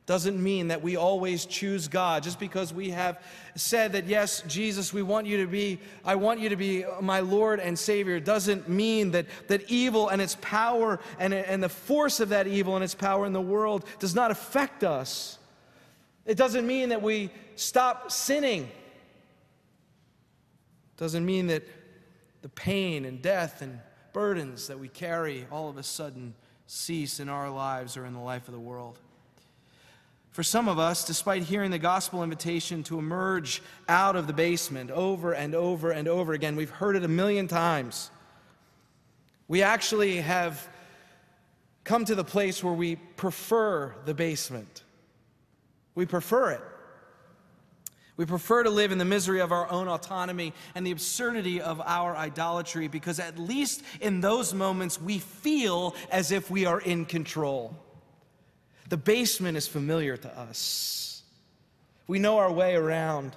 doesn't 0.05 0.41
mean 0.41 0.67
that 0.67 0.83
we 0.83 0.97
always 0.97 1.45
choose 1.45 1.88
God. 1.88 2.21
Just 2.21 2.39
because 2.39 2.71
we 2.71 2.91
have 2.91 3.19
said 3.55 3.93
that, 3.93 4.05
yes, 4.05 4.43
Jesus, 4.47 4.93
we 4.93 5.01
want 5.01 5.25
you 5.25 5.38
to 5.38 5.47
be, 5.47 5.79
I 6.03 6.15
want 6.15 6.39
you 6.39 6.50
to 6.50 6.55
be 6.55 6.85
my 7.01 7.21
Lord 7.21 7.59
and 7.59 7.77
Savior, 7.77 8.19
doesn't 8.19 8.69
mean 8.69 9.12
that, 9.12 9.25
that 9.47 9.69
evil 9.69 10.09
and 10.09 10.21
its 10.21 10.38
power 10.41 11.00
and, 11.17 11.33
and 11.33 11.63
the 11.63 11.69
force 11.69 12.19
of 12.19 12.29
that 12.29 12.45
evil 12.45 12.75
and 12.75 12.83
its 12.83 12.93
power 12.93 13.25
in 13.25 13.33
the 13.33 13.41
world 13.41 13.83
does 13.97 14.13
not 14.13 14.29
affect 14.29 14.83
us. 14.83 15.39
It 16.25 16.38
doesn't 16.38 16.67
mean 16.67 16.89
that 16.89 17.01
we 17.01 17.31
stop 17.55 18.12
sinning. 18.12 18.63
It 18.63 18.71
doesn't 20.97 21.25
mean 21.25 21.47
that 21.47 21.63
the 22.43 22.50
pain 22.50 23.05
and 23.05 23.24
death 23.24 23.63
and 23.63 23.79
burdens 24.13 24.67
that 24.67 24.79
we 24.79 24.88
carry 24.88 25.47
all 25.51 25.67
of 25.67 25.77
a 25.77 25.83
sudden 25.83 26.35
cease 26.67 27.19
in 27.19 27.27
our 27.27 27.50
lives 27.50 27.97
or 27.97 28.05
in 28.05 28.13
the 28.13 28.19
life 28.19 28.47
of 28.47 28.53
the 28.53 28.59
world. 28.59 29.00
For 30.35 30.43
some 30.43 30.67
of 30.67 30.79
us, 30.79 31.05
despite 31.05 31.43
hearing 31.43 31.71
the 31.71 31.79
gospel 31.79 32.21
invitation 32.21 32.83
to 32.83 32.99
emerge 32.99 33.61
out 33.87 34.17
of 34.17 34.27
the 34.27 34.33
basement 34.33 34.91
over 34.91 35.31
and 35.31 35.55
over 35.55 35.91
and 35.91 36.09
over 36.09 36.33
again, 36.33 36.57
we've 36.57 36.69
heard 36.69 36.97
it 36.97 37.05
a 37.05 37.07
million 37.07 37.47
times. 37.47 38.11
We 39.47 39.61
actually 39.63 40.17
have 40.17 40.67
come 41.85 42.03
to 42.03 42.15
the 42.15 42.25
place 42.25 42.61
where 42.61 42.73
we 42.73 42.97
prefer 42.97 43.95
the 44.03 44.13
basement. 44.13 44.83
We 45.95 46.05
prefer 46.05 46.51
it. 46.51 46.61
We 48.17 48.25
prefer 48.25 48.63
to 48.63 48.69
live 48.69 48.91
in 48.91 48.97
the 48.97 49.05
misery 49.05 49.39
of 49.39 49.53
our 49.53 49.71
own 49.71 49.87
autonomy 49.87 50.51
and 50.75 50.85
the 50.85 50.91
absurdity 50.91 51.61
of 51.61 51.79
our 51.79 52.13
idolatry 52.13 52.89
because, 52.89 53.21
at 53.21 53.39
least 53.39 53.83
in 54.01 54.19
those 54.19 54.53
moments, 54.53 54.99
we 54.99 55.19
feel 55.19 55.95
as 56.11 56.33
if 56.33 56.51
we 56.51 56.65
are 56.65 56.81
in 56.81 57.05
control. 57.05 57.73
The 58.89 58.97
basement 58.97 59.57
is 59.57 59.67
familiar 59.67 60.17
to 60.17 60.39
us. 60.39 61.23
We 62.07 62.19
know 62.19 62.37
our 62.37 62.51
way 62.51 62.75
around. 62.75 63.35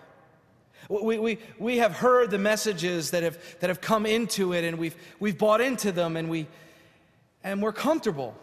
We, 0.89 1.19
we, 1.19 1.39
we 1.59 1.79
have 1.79 1.93
heard 1.93 2.31
the 2.31 2.39
messages 2.39 3.11
that 3.11 3.23
have, 3.23 3.39
that 3.61 3.69
have 3.69 3.81
come 3.81 4.07
into 4.07 4.53
it 4.53 4.65
and 4.65 4.79
we've, 4.79 4.97
we've 5.21 5.37
bought 5.37 5.61
into 5.61 5.93
them 5.93 6.17
and, 6.17 6.29
we, 6.29 6.47
and 7.45 7.63
we're 7.63 7.73
comfortable 7.73 8.35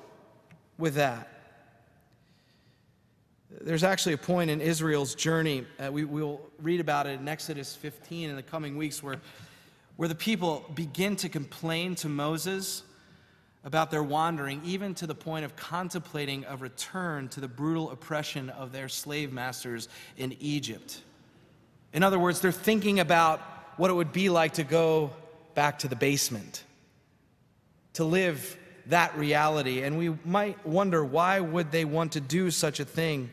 with 0.77 0.95
that. 0.95 1.31
There's 3.61 3.83
actually 3.83 4.13
a 4.13 4.17
point 4.17 4.51
in 4.51 4.61
Israel's 4.61 5.15
journey, 5.15 5.65
uh, 5.79 5.91
we, 5.91 6.03
will 6.03 6.41
read 6.61 6.79
about 6.79 7.07
it 7.07 7.19
in 7.19 7.27
Exodus 7.27 7.75
15 7.75 8.29
in 8.29 8.35
the 8.35 8.43
coming 8.43 8.77
weeks, 8.77 9.01
where, 9.01 9.21
where 9.95 10.09
the 10.09 10.15
people 10.15 10.65
begin 10.75 11.15
to 11.17 11.29
complain 11.29 11.95
to 11.95 12.09
Moses 12.09 12.83
about 13.65 13.89
their 13.89 14.03
wandering, 14.03 14.61
even 14.63 14.93
to 14.93 15.07
the 15.07 15.15
point 15.15 15.43
of 15.43 15.55
contemplating 15.55 16.45
a 16.47 16.55
return 16.55 17.27
to 17.29 17.41
the 17.41 17.47
brutal 17.47 17.89
oppression 17.89 18.49
of 18.51 18.71
their 18.71 18.87
slave 18.87 19.33
masters 19.33 19.89
in 20.17 20.37
Egypt. 20.39 21.01
In 21.91 22.03
other 22.03 22.19
words, 22.19 22.39
they're 22.39 22.51
thinking 22.51 22.99
about 22.99 23.41
what 23.77 23.89
it 23.89 23.93
would 23.93 24.13
be 24.13 24.29
like 24.29 24.53
to 24.53 24.63
go 24.63 25.11
back 25.55 25.79
to 25.79 25.87
the 25.87 25.95
basement, 25.95 26.63
to 27.93 28.03
live 28.03 28.57
that 28.87 29.17
reality. 29.17 29.81
And 29.81 29.97
we 29.97 30.15
might 30.23 30.63
wonder 30.65 31.03
why 31.03 31.39
would 31.39 31.71
they 31.71 31.85
want 31.85 32.11
to 32.11 32.21
do 32.21 32.51
such 32.51 32.79
a 32.79 32.85
thing? 32.85 33.31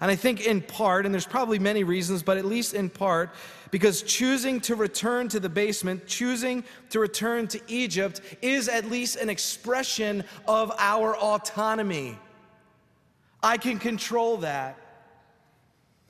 And 0.00 0.10
I 0.10 0.16
think 0.16 0.46
in 0.46 0.62
part, 0.62 1.04
and 1.06 1.14
there's 1.14 1.26
probably 1.26 1.58
many 1.58 1.84
reasons, 1.84 2.22
but 2.22 2.36
at 2.36 2.44
least 2.44 2.74
in 2.74 2.90
part, 2.90 3.30
because 3.70 4.02
choosing 4.02 4.60
to 4.62 4.74
return 4.74 5.28
to 5.28 5.40
the 5.40 5.48
basement, 5.48 6.06
choosing 6.06 6.64
to 6.90 6.98
return 6.98 7.46
to 7.48 7.60
Egypt, 7.68 8.20
is 8.42 8.68
at 8.68 8.90
least 8.90 9.16
an 9.16 9.30
expression 9.30 10.24
of 10.46 10.72
our 10.78 11.16
autonomy. 11.16 12.18
I 13.42 13.58
can 13.58 13.78
control 13.78 14.38
that. 14.38 14.78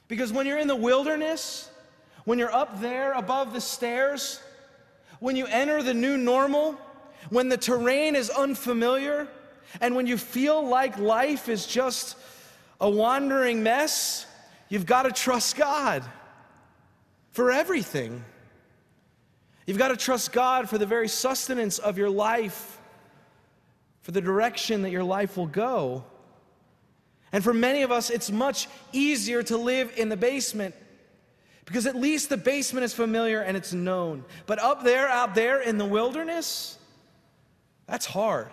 Because 0.08 0.32
when 0.32 0.46
you're 0.46 0.58
in 0.58 0.68
the 0.68 0.76
wilderness, 0.76 1.70
when 2.24 2.38
you're 2.38 2.52
up 2.52 2.80
there 2.80 3.12
above 3.12 3.52
the 3.52 3.60
stairs, 3.60 4.40
when 5.20 5.36
you 5.36 5.46
enter 5.46 5.82
the 5.82 5.94
new 5.94 6.16
normal, 6.16 6.76
when 7.30 7.48
the 7.48 7.56
terrain 7.56 8.16
is 8.16 8.28
unfamiliar, 8.28 9.28
and 9.80 9.94
when 9.96 10.06
you 10.06 10.18
feel 10.18 10.66
like 10.66 10.98
life 10.98 11.48
is 11.48 11.66
just 11.66 12.16
a 12.82 12.90
wandering 12.90 13.62
mess, 13.62 14.26
you've 14.68 14.86
got 14.86 15.04
to 15.04 15.12
trust 15.12 15.56
God 15.56 16.02
for 17.30 17.52
everything. 17.52 18.24
You've 19.66 19.78
got 19.78 19.88
to 19.88 19.96
trust 19.96 20.32
God 20.32 20.68
for 20.68 20.78
the 20.78 20.84
very 20.84 21.06
sustenance 21.06 21.78
of 21.78 21.96
your 21.96 22.10
life, 22.10 22.80
for 24.00 24.10
the 24.10 24.20
direction 24.20 24.82
that 24.82 24.90
your 24.90 25.04
life 25.04 25.36
will 25.36 25.46
go. 25.46 26.04
And 27.30 27.42
for 27.44 27.54
many 27.54 27.82
of 27.82 27.92
us, 27.92 28.10
it's 28.10 28.32
much 28.32 28.66
easier 28.90 29.44
to 29.44 29.56
live 29.56 29.92
in 29.96 30.08
the 30.08 30.16
basement 30.16 30.74
because 31.64 31.86
at 31.86 31.94
least 31.94 32.30
the 32.30 32.36
basement 32.36 32.82
is 32.82 32.92
familiar 32.92 33.40
and 33.42 33.56
it's 33.56 33.72
known. 33.72 34.24
But 34.46 34.58
up 34.58 34.82
there, 34.82 35.08
out 35.08 35.36
there 35.36 35.62
in 35.62 35.78
the 35.78 35.86
wilderness, 35.86 36.76
that's 37.86 38.06
hard 38.06 38.48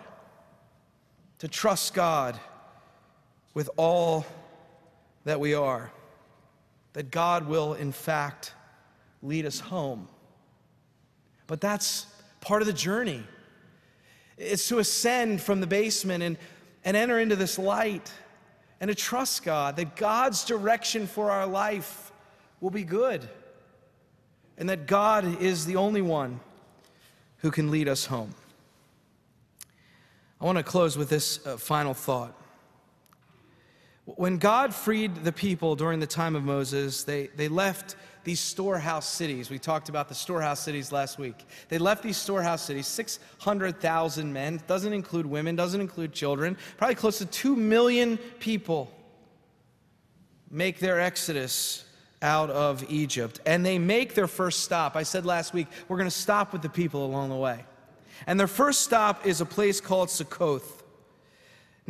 to 1.40 1.48
trust 1.48 1.94
God 1.94 2.38
with 3.54 3.70
all 3.76 4.24
that 5.24 5.40
we 5.40 5.54
are, 5.54 5.90
that 6.92 7.10
God 7.10 7.46
will, 7.46 7.74
in 7.74 7.92
fact, 7.92 8.54
lead 9.22 9.46
us 9.46 9.60
home. 9.60 10.08
But 11.46 11.60
that's 11.60 12.06
part 12.40 12.62
of 12.62 12.66
the 12.66 12.72
journey. 12.72 13.22
It's 14.38 14.68
to 14.68 14.78
ascend 14.78 15.42
from 15.42 15.60
the 15.60 15.66
basement 15.66 16.22
and, 16.22 16.38
and 16.84 16.96
enter 16.96 17.18
into 17.18 17.36
this 17.36 17.58
light 17.58 18.10
and 18.80 18.88
to 18.88 18.94
trust 18.94 19.44
God 19.44 19.76
that 19.76 19.96
God's 19.96 20.44
direction 20.44 21.06
for 21.06 21.30
our 21.30 21.46
life 21.46 22.12
will 22.60 22.70
be 22.70 22.84
good 22.84 23.28
and 24.56 24.68
that 24.68 24.86
God 24.86 25.42
is 25.42 25.66
the 25.66 25.76
only 25.76 26.02
one 26.02 26.40
who 27.38 27.50
can 27.50 27.70
lead 27.70 27.88
us 27.88 28.06
home. 28.06 28.34
I 30.40 30.44
want 30.44 30.56
to 30.58 30.64
close 30.64 30.96
with 30.96 31.10
this 31.10 31.44
uh, 31.46 31.56
final 31.56 31.92
thought. 31.92 32.39
When 34.16 34.38
God 34.38 34.74
freed 34.74 35.24
the 35.24 35.32
people 35.32 35.76
during 35.76 36.00
the 36.00 36.06
time 36.06 36.36
of 36.36 36.42
Moses, 36.42 37.04
they, 37.04 37.28
they 37.36 37.48
left 37.48 37.96
these 38.24 38.40
storehouse 38.40 39.08
cities. 39.08 39.50
We 39.50 39.58
talked 39.58 39.88
about 39.88 40.08
the 40.08 40.14
storehouse 40.14 40.60
cities 40.60 40.92
last 40.92 41.18
week. 41.18 41.46
They 41.68 41.78
left 41.78 42.02
these 42.02 42.16
storehouse 42.16 42.62
cities, 42.62 42.86
600,000 42.86 44.32
men, 44.32 44.60
doesn't 44.66 44.92
include 44.92 45.26
women, 45.26 45.56
doesn't 45.56 45.80
include 45.80 46.12
children, 46.12 46.56
probably 46.76 46.94
close 46.94 47.18
to 47.18 47.26
2 47.26 47.56
million 47.56 48.18
people 48.38 48.92
make 50.50 50.80
their 50.80 51.00
exodus 51.00 51.84
out 52.22 52.50
of 52.50 52.84
Egypt. 52.90 53.40
And 53.46 53.64
they 53.64 53.78
make 53.78 54.14
their 54.14 54.26
first 54.26 54.60
stop. 54.60 54.96
I 54.96 55.04
said 55.04 55.24
last 55.24 55.54
week, 55.54 55.68
we're 55.88 55.96
going 55.96 56.10
to 56.10 56.14
stop 56.14 56.52
with 56.52 56.62
the 56.62 56.68
people 56.68 57.06
along 57.06 57.30
the 57.30 57.36
way. 57.36 57.64
And 58.26 58.38
their 58.38 58.48
first 58.48 58.82
stop 58.82 59.26
is 59.26 59.40
a 59.40 59.46
place 59.46 59.80
called 59.80 60.10
Succoth. 60.10 60.79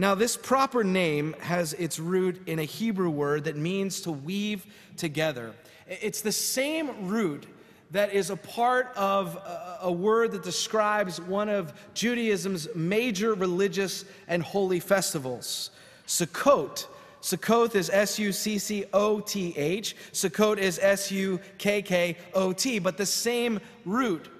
Now, 0.01 0.15
this 0.15 0.35
proper 0.35 0.83
name 0.83 1.37
has 1.41 1.75
its 1.75 1.99
root 1.99 2.49
in 2.49 2.59
a 2.59 2.65
Hebrew 2.65 3.11
word 3.11 3.45
that 3.45 3.59
means 3.59 4.01
to 4.01 4.11
weave 4.11 4.65
together. 4.97 5.53
It's 5.87 6.23
the 6.23 6.33
same 6.33 7.07
root 7.07 7.47
that 7.91 8.15
is 8.15 8.31
a 8.31 8.37
part 8.37 8.97
of 8.97 9.37
a 9.83 9.93
word 9.93 10.33
that 10.33 10.43
describes 10.43 11.21
one 11.21 11.51
of 11.51 11.75
Judaism's 11.93 12.75
major 12.75 13.35
religious 13.35 14.07
and 14.27 14.43
holy 14.43 14.81
festivals, 14.81 15.69
Sukkot. 16.07 16.87
Succoth 17.21 17.77
is 17.77 17.91
S 17.91 18.19
U 18.19 18.33
C 18.33 18.59
C 18.59 18.87
O 18.95 19.21
T 19.21 19.53
H. 19.55 19.95
Sukkot 20.13 20.57
is 20.57 20.79
S 20.81 21.13
U 21.13 21.39
K 21.59 21.83
K 21.83 22.17
O 22.33 22.55
T, 22.55 22.79
but 22.79 22.97
the 22.97 23.05
same 23.05 23.61
root. 23.85 24.31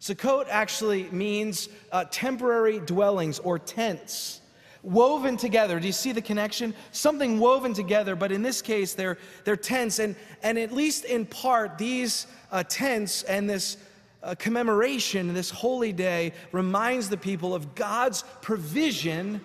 Sukkot 0.00 0.48
actually 0.50 1.04
means 1.12 1.68
uh, 1.92 2.06
temporary 2.10 2.80
dwellings 2.80 3.38
or 3.38 3.56
tents 3.56 4.39
woven 4.82 5.36
together. 5.36 5.78
Do 5.78 5.86
you 5.86 5.92
see 5.92 6.12
the 6.12 6.22
connection? 6.22 6.74
Something 6.92 7.38
woven 7.38 7.74
together, 7.74 8.16
but 8.16 8.32
in 8.32 8.42
this 8.42 8.62
case, 8.62 8.94
they're, 8.94 9.18
they're 9.44 9.56
tents. 9.56 9.98
And, 9.98 10.16
and 10.42 10.58
at 10.58 10.72
least 10.72 11.04
in 11.04 11.26
part, 11.26 11.78
these 11.78 12.26
uh, 12.50 12.62
tents 12.68 13.22
and 13.24 13.48
this 13.48 13.76
uh, 14.22 14.34
commemoration, 14.38 15.32
this 15.34 15.50
holy 15.50 15.92
day, 15.92 16.32
reminds 16.52 17.08
the 17.08 17.16
people 17.16 17.54
of 17.54 17.74
God's 17.74 18.24
provision 18.42 19.40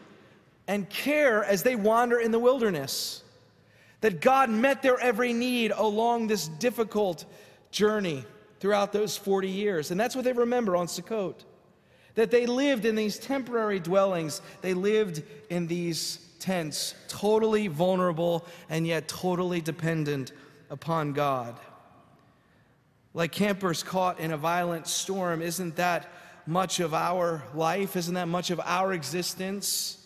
and 0.67 0.89
care 0.89 1.43
as 1.43 1.63
they 1.63 1.75
wander 1.75 2.19
in 2.19 2.31
the 2.31 2.39
wilderness. 2.39 3.23
That 4.01 4.21
God 4.21 4.49
met 4.49 4.81
their 4.81 4.99
every 4.99 5.33
need 5.33 5.71
along 5.71 6.27
this 6.27 6.47
difficult 6.47 7.25
journey 7.71 8.23
throughout 8.59 8.93
those 8.93 9.17
40 9.17 9.49
years. 9.49 9.91
And 9.91 9.99
that's 9.99 10.15
what 10.15 10.25
they 10.25 10.33
remember 10.33 10.75
on 10.75 10.87
Sukkot 10.87 11.35
that 12.15 12.31
they 12.31 12.45
lived 12.45 12.85
in 12.85 12.95
these 12.95 13.17
temporary 13.17 13.79
dwellings, 13.79 14.41
they 14.61 14.73
lived 14.73 15.21
in 15.49 15.67
these 15.67 16.19
tents, 16.39 16.95
totally 17.07 17.67
vulnerable 17.67 18.45
and 18.69 18.87
yet 18.87 19.07
totally 19.07 19.61
dependent 19.61 20.31
upon 20.69 21.13
God. 21.13 21.57
Like 23.13 23.31
campers 23.31 23.83
caught 23.83 24.19
in 24.19 24.31
a 24.31 24.37
violent 24.37 24.87
storm, 24.87 25.41
isn't 25.41 25.77
that 25.77 26.11
much 26.45 26.79
of 26.79 26.93
our 26.93 27.43
life? 27.53 27.95
Isn't 27.95 28.15
that 28.15 28.27
much 28.27 28.51
of 28.51 28.59
our 28.63 28.93
existence? 28.93 29.97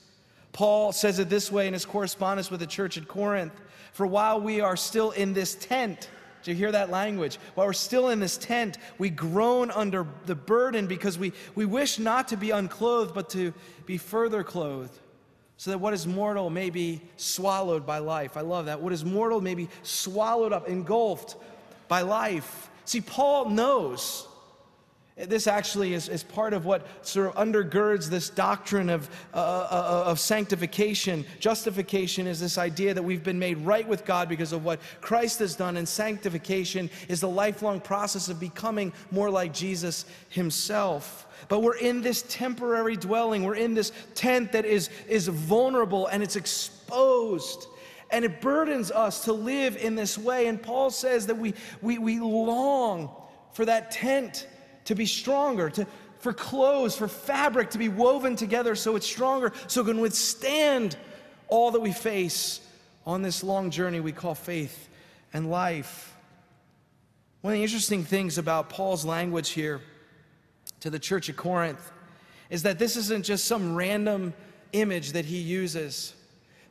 Paul 0.51 0.91
says 0.91 1.19
it 1.19 1.29
this 1.29 1.51
way 1.51 1.67
in 1.67 1.73
his 1.73 1.85
correspondence 1.85 2.49
with 2.49 2.59
the 2.59 2.67
church 2.67 2.97
at 2.97 3.07
Corinth 3.07 3.53
For 3.91 4.07
while 4.07 4.39
we 4.39 4.61
are 4.61 4.77
still 4.77 5.11
in 5.11 5.33
this 5.33 5.55
tent, 5.55 6.09
do 6.43 6.51
you 6.51 6.57
hear 6.57 6.71
that 6.71 6.89
language? 6.89 7.37
While 7.55 7.67
we're 7.67 7.73
still 7.73 8.09
in 8.09 8.19
this 8.19 8.37
tent, 8.37 8.77
we 8.97 9.09
groan 9.09 9.71
under 9.71 10.07
the 10.25 10.35
burden 10.35 10.87
because 10.87 11.17
we, 11.17 11.33
we 11.55 11.65
wish 11.65 11.99
not 11.99 12.29
to 12.29 12.37
be 12.37 12.51
unclothed, 12.51 13.13
but 13.13 13.29
to 13.31 13.53
be 13.85 13.97
further 13.97 14.43
clothed, 14.43 14.97
so 15.57 15.71
that 15.71 15.79
what 15.79 15.93
is 15.93 16.07
mortal 16.07 16.49
may 16.49 16.69
be 16.69 17.01
swallowed 17.17 17.85
by 17.85 17.97
life. 17.97 18.37
I 18.37 18.41
love 18.41 18.67
that. 18.67 18.81
What 18.81 18.93
is 18.93 19.03
mortal 19.03 19.41
may 19.41 19.55
be 19.55 19.67
swallowed 19.83 20.53
up, 20.53 20.69
engulfed 20.69 21.35
by 21.89 22.01
life. 22.01 22.69
See, 22.85 23.01
Paul 23.01 23.49
knows 23.49 24.25
this 25.27 25.47
actually 25.47 25.93
is, 25.93 26.07
is 26.07 26.23
part 26.23 26.53
of 26.53 26.65
what 26.65 26.87
sort 27.05 27.27
of 27.27 27.35
undergirds 27.35 28.07
this 28.07 28.29
doctrine 28.29 28.89
of, 28.89 29.09
uh, 29.33 29.37
uh, 29.37 30.03
of 30.05 30.19
sanctification. 30.19 31.25
Justification 31.39 32.25
is 32.25 32.39
this 32.39 32.57
idea 32.57 32.93
that 32.93 33.03
we've 33.03 33.23
been 33.23 33.39
made 33.39 33.57
right 33.57 33.87
with 33.87 34.05
God 34.05 34.29
because 34.29 34.53
of 34.53 34.63
what 34.63 34.79
Christ 35.01 35.39
has 35.39 35.55
done, 35.55 35.75
and 35.75 35.87
sanctification 35.87 36.89
is 37.09 37.19
the 37.19 37.29
lifelong 37.29 37.81
process 37.81 38.29
of 38.29 38.39
becoming 38.39 38.93
more 39.11 39.29
like 39.29 39.53
Jesus 39.53 40.05
himself. 40.29 41.27
But 41.49 41.63
we're 41.63 41.77
in 41.77 42.01
this 42.01 42.23
temporary 42.29 42.95
dwelling, 42.95 43.43
we're 43.43 43.55
in 43.55 43.73
this 43.73 43.91
tent 44.15 44.53
that 44.53 44.65
is, 44.65 44.89
is 45.07 45.27
vulnerable 45.27 46.07
and 46.07 46.23
it's 46.23 46.35
exposed. 46.35 47.67
And 48.11 48.25
it 48.25 48.41
burdens 48.41 48.89
us 48.89 49.25
to 49.25 49.33
live 49.33 49.77
in 49.77 49.95
this 49.95 50.17
way. 50.17 50.47
And 50.47 50.61
Paul 50.61 50.89
says 50.89 51.27
that 51.27 51.37
we, 51.37 51.53
we, 51.81 51.97
we 51.97 52.19
long 52.19 53.11
for 53.51 53.65
that 53.65 53.91
tent 53.91 54.47
to 54.89 54.95
be 54.95 55.05
stronger, 55.05 55.69
to, 55.69 55.85
for 56.17 56.33
clothes, 56.33 56.95
for 56.95 57.07
fabric 57.07 57.69
to 57.69 57.77
be 57.77 57.89
woven 57.89 58.35
together 58.35 58.73
so 58.73 58.95
it's 58.95 59.05
stronger, 59.05 59.53
so 59.67 59.81
it 59.81 59.85
can 59.85 60.01
withstand 60.01 60.97
all 61.47 61.69
that 61.69 61.79
we 61.79 61.93
face 61.93 62.59
on 63.05 63.21
this 63.21 63.43
long 63.43 63.69
journey 63.69 63.99
we 63.99 64.11
call 64.11 64.33
faith 64.33 64.89
and 65.31 65.51
life. 65.51 66.15
One 67.41 67.53
of 67.53 67.59
the 67.59 67.63
interesting 67.63 68.03
things 68.03 68.39
about 68.39 68.69
Paul's 68.69 69.05
language 69.05 69.49
here 69.49 69.79
to 70.79 70.89
the 70.89 70.97
church 70.97 71.29
of 71.29 71.37
Corinth 71.37 71.91
is 72.49 72.63
that 72.63 72.79
this 72.79 72.97
isn't 72.97 73.25
just 73.25 73.45
some 73.45 73.75
random 73.75 74.33
image 74.73 75.11
that 75.11 75.25
he 75.25 75.37
uses. 75.37 76.15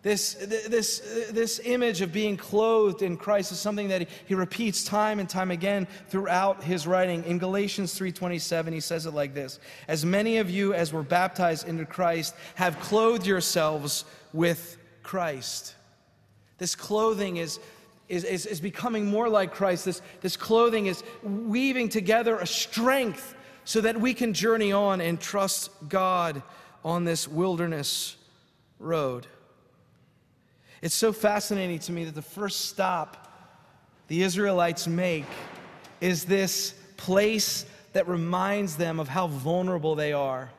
This, 0.03 0.35
this, 0.35 1.01
this 1.33 1.61
image 1.65 2.03
of 2.03 2.13
being 2.13 2.37
clothed 2.37 3.03
in 3.03 3.17
Christ 3.17 3.51
is 3.51 3.59
something 3.59 3.89
that 3.89 4.09
he 4.27 4.35
repeats 4.35 4.85
time 4.85 5.19
and 5.19 5.29
time 5.29 5.51
again 5.51 5.89
throughout 6.09 6.63
his 6.63 6.87
writing. 6.87 7.25
In 7.25 7.39
Galatians 7.39 7.99
3:27, 7.99 8.73
he 8.73 8.79
says 8.79 9.07
it 9.07 9.15
like 9.15 9.35
this: 9.35 9.59
As 9.89 10.05
many 10.05 10.39
of 10.39 10.51
you 10.51 10.73
as 10.73 10.93
were 10.93 11.03
baptized 11.03 11.67
into 11.67 11.85
Christ 11.85 12.35
have 12.55 12.79
clothed 12.79 13.27
yourselves 13.27 14.05
with 14.33 14.79
Christ. 15.03 15.75
This 16.59 16.75
clothing 16.77 17.39
is, 17.39 17.59
is, 18.09 18.23
is, 18.25 18.47
is 18.47 18.61
becoming 18.61 19.07
more 19.07 19.29
like 19.29 19.53
Christ. 19.53 19.85
This, 19.85 20.03
this 20.21 20.37
clothing 20.37 20.87
is 20.87 21.03
weaving 21.23 21.89
together 21.89 22.39
a 22.39 22.47
strength 22.47 23.35
so 23.65 23.81
that 23.81 24.01
we 24.01 24.15
can 24.15 24.33
journey 24.33 24.73
on 24.73 25.01
and 25.01 25.21
trust 25.21 25.71
God 25.89 26.43
on 26.85 27.05
this 27.05 27.27
wilderness 27.27 28.17
road. 28.79 29.27
It's 30.81 30.95
so 30.95 31.13
fascinating 31.13 31.79
to 31.81 31.93
me 31.93 32.05
that 32.05 32.15
the 32.15 32.23
first 32.23 32.67
stop 32.67 33.29
the 34.07 34.23
Israelites 34.23 34.87
make 34.87 35.27
is 36.01 36.25
this 36.25 36.75
place 36.97 37.67
that 37.93 38.09
reminds 38.09 38.77
them 38.77 39.01
of 39.01 39.09
how 39.09 39.27
vulnerable 39.27 39.95
they 39.95 40.13
are. 40.13 40.51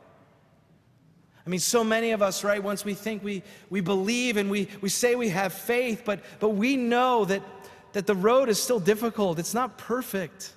I 1.45 1.49
mean, 1.49 1.59
so 1.59 1.83
many 1.83 2.11
of 2.11 2.21
us, 2.21 2.43
right, 2.43 2.61
once 2.61 2.85
we 2.85 2.93
think 2.93 3.23
we, 3.23 3.43
we 3.69 3.81
believe 3.81 4.37
and 4.37 4.51
we, 4.51 4.67
we 4.81 4.89
say 4.89 5.15
we 5.15 5.29
have 5.29 5.53
faith, 5.53 6.03
but, 6.05 6.19
but 6.39 6.49
we 6.49 6.75
know 6.75 7.25
that, 7.25 7.41
that 7.93 8.05
the 8.05 8.13
road 8.13 8.49
is 8.49 8.61
still 8.61 8.79
difficult. 8.79 9.39
It's 9.39 9.53
not 9.53 9.77
perfect. 9.77 10.53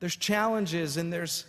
There's 0.00 0.16
challenges 0.16 0.96
and 0.96 1.12
there's, 1.12 1.44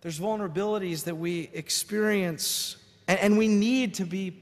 there's 0.00 0.18
vulnerabilities 0.18 1.04
that 1.04 1.16
we 1.16 1.50
experience, 1.52 2.76
and, 3.06 3.18
and 3.18 3.38
we 3.38 3.48
need 3.48 3.94
to 3.94 4.06
be 4.06 4.40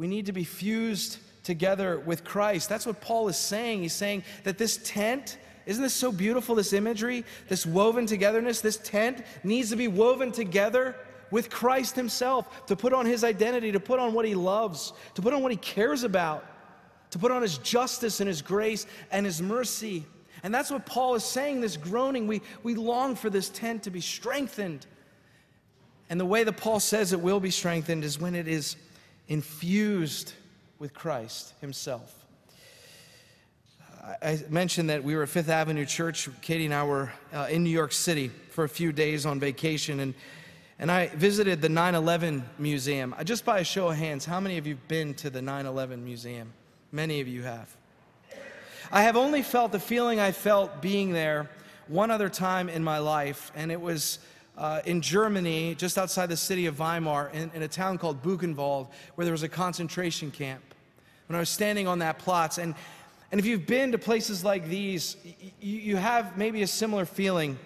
we 0.00 0.08
need 0.08 0.24
to 0.24 0.32
be 0.32 0.44
fused 0.44 1.18
together 1.42 2.00
with 2.00 2.24
Christ. 2.24 2.70
That's 2.70 2.86
what 2.86 3.02
Paul 3.02 3.28
is 3.28 3.36
saying. 3.36 3.82
He's 3.82 3.92
saying 3.92 4.24
that 4.44 4.56
this 4.56 4.78
tent, 4.82 5.36
isn't 5.66 5.82
this 5.82 5.92
so 5.92 6.10
beautiful, 6.10 6.54
this 6.54 6.72
imagery, 6.72 7.22
this 7.48 7.66
woven 7.66 8.06
togetherness? 8.06 8.62
This 8.62 8.78
tent 8.78 9.22
needs 9.44 9.68
to 9.68 9.76
be 9.76 9.88
woven 9.88 10.32
together 10.32 10.96
with 11.30 11.50
Christ 11.50 11.96
Himself, 11.96 12.66
to 12.66 12.76
put 12.76 12.94
on 12.94 13.04
His 13.04 13.24
identity, 13.24 13.72
to 13.72 13.78
put 13.78 13.98
on 13.98 14.14
what 14.14 14.24
He 14.24 14.34
loves, 14.34 14.94
to 15.16 15.20
put 15.20 15.34
on 15.34 15.42
what 15.42 15.52
He 15.52 15.58
cares 15.58 16.02
about, 16.02 16.46
to 17.10 17.18
put 17.18 17.30
on 17.30 17.42
His 17.42 17.58
justice 17.58 18.20
and 18.20 18.28
His 18.28 18.40
grace 18.40 18.86
and 19.12 19.26
His 19.26 19.42
mercy. 19.42 20.06
And 20.42 20.54
that's 20.54 20.70
what 20.70 20.86
Paul 20.86 21.14
is 21.14 21.24
saying, 21.24 21.60
this 21.60 21.76
groaning. 21.76 22.26
We, 22.26 22.40
we 22.62 22.74
long 22.74 23.16
for 23.16 23.28
this 23.28 23.50
tent 23.50 23.82
to 23.82 23.90
be 23.90 24.00
strengthened. 24.00 24.86
And 26.08 26.18
the 26.18 26.24
way 26.24 26.42
that 26.42 26.56
Paul 26.56 26.80
says 26.80 27.12
it 27.12 27.20
will 27.20 27.38
be 27.38 27.50
strengthened 27.50 28.02
is 28.02 28.18
when 28.18 28.34
it 28.34 28.48
is 28.48 28.76
infused 29.30 30.34
with 30.80 30.92
Christ 30.92 31.54
Himself. 31.60 32.14
I 34.22 34.42
mentioned 34.48 34.90
that 34.90 35.04
we 35.04 35.14
were 35.14 35.22
at 35.22 35.28
Fifth 35.28 35.48
Avenue 35.48 35.86
Church. 35.86 36.28
Katie 36.42 36.64
and 36.64 36.74
I 36.74 36.82
were 36.82 37.12
uh, 37.32 37.46
in 37.48 37.62
New 37.62 37.70
York 37.70 37.92
City 37.92 38.28
for 38.50 38.64
a 38.64 38.68
few 38.68 38.92
days 38.92 39.26
on 39.26 39.38
vacation, 39.38 40.00
and, 40.00 40.14
and 40.78 40.90
I 40.90 41.08
visited 41.08 41.62
the 41.62 41.68
9 41.68 41.94
11 41.94 42.44
Museum. 42.58 43.14
Uh, 43.16 43.22
just 43.22 43.44
by 43.44 43.60
a 43.60 43.64
show 43.64 43.88
of 43.88 43.96
hands, 43.96 44.24
how 44.24 44.40
many 44.40 44.58
of 44.58 44.66
you 44.66 44.74
have 44.74 44.88
been 44.88 45.14
to 45.14 45.30
the 45.30 45.40
9 45.40 45.64
11 45.64 46.04
Museum? 46.04 46.52
Many 46.90 47.20
of 47.20 47.28
you 47.28 47.42
have. 47.42 47.76
I 48.90 49.02
have 49.02 49.16
only 49.16 49.42
felt 49.42 49.70
the 49.70 49.78
feeling 49.78 50.18
I 50.18 50.32
felt 50.32 50.82
being 50.82 51.12
there 51.12 51.48
one 51.86 52.10
other 52.10 52.28
time 52.28 52.68
in 52.68 52.82
my 52.82 52.98
life, 52.98 53.52
and 53.54 53.70
it 53.70 53.80
was 53.80 54.18
uh, 54.60 54.82
in 54.84 55.00
Germany, 55.00 55.74
just 55.74 55.96
outside 55.96 56.28
the 56.28 56.36
city 56.36 56.66
of 56.66 56.78
Weimar, 56.78 57.30
in, 57.32 57.50
in, 57.54 57.62
a 57.62 57.68
town 57.68 57.96
called 57.96 58.22
Buchenwald, 58.22 58.88
where 59.14 59.24
there 59.24 59.32
was 59.32 59.42
a 59.42 59.48
concentration 59.48 60.30
camp. 60.30 60.62
When 61.28 61.36
I 61.36 61.40
was 61.40 61.48
standing 61.48 61.88
on 61.88 62.00
that 62.00 62.18
plot, 62.18 62.58
and, 62.58 62.74
and 63.32 63.38
if 63.38 63.46
you've 63.46 63.66
been 63.66 63.90
to 63.92 63.98
places 63.98 64.44
like 64.44 64.68
these, 64.68 65.16
you, 65.62 65.78
you 65.78 65.96
have 65.96 66.36
maybe 66.36 66.60
a 66.60 66.66
similar 66.66 67.06
feeling. 67.06 67.58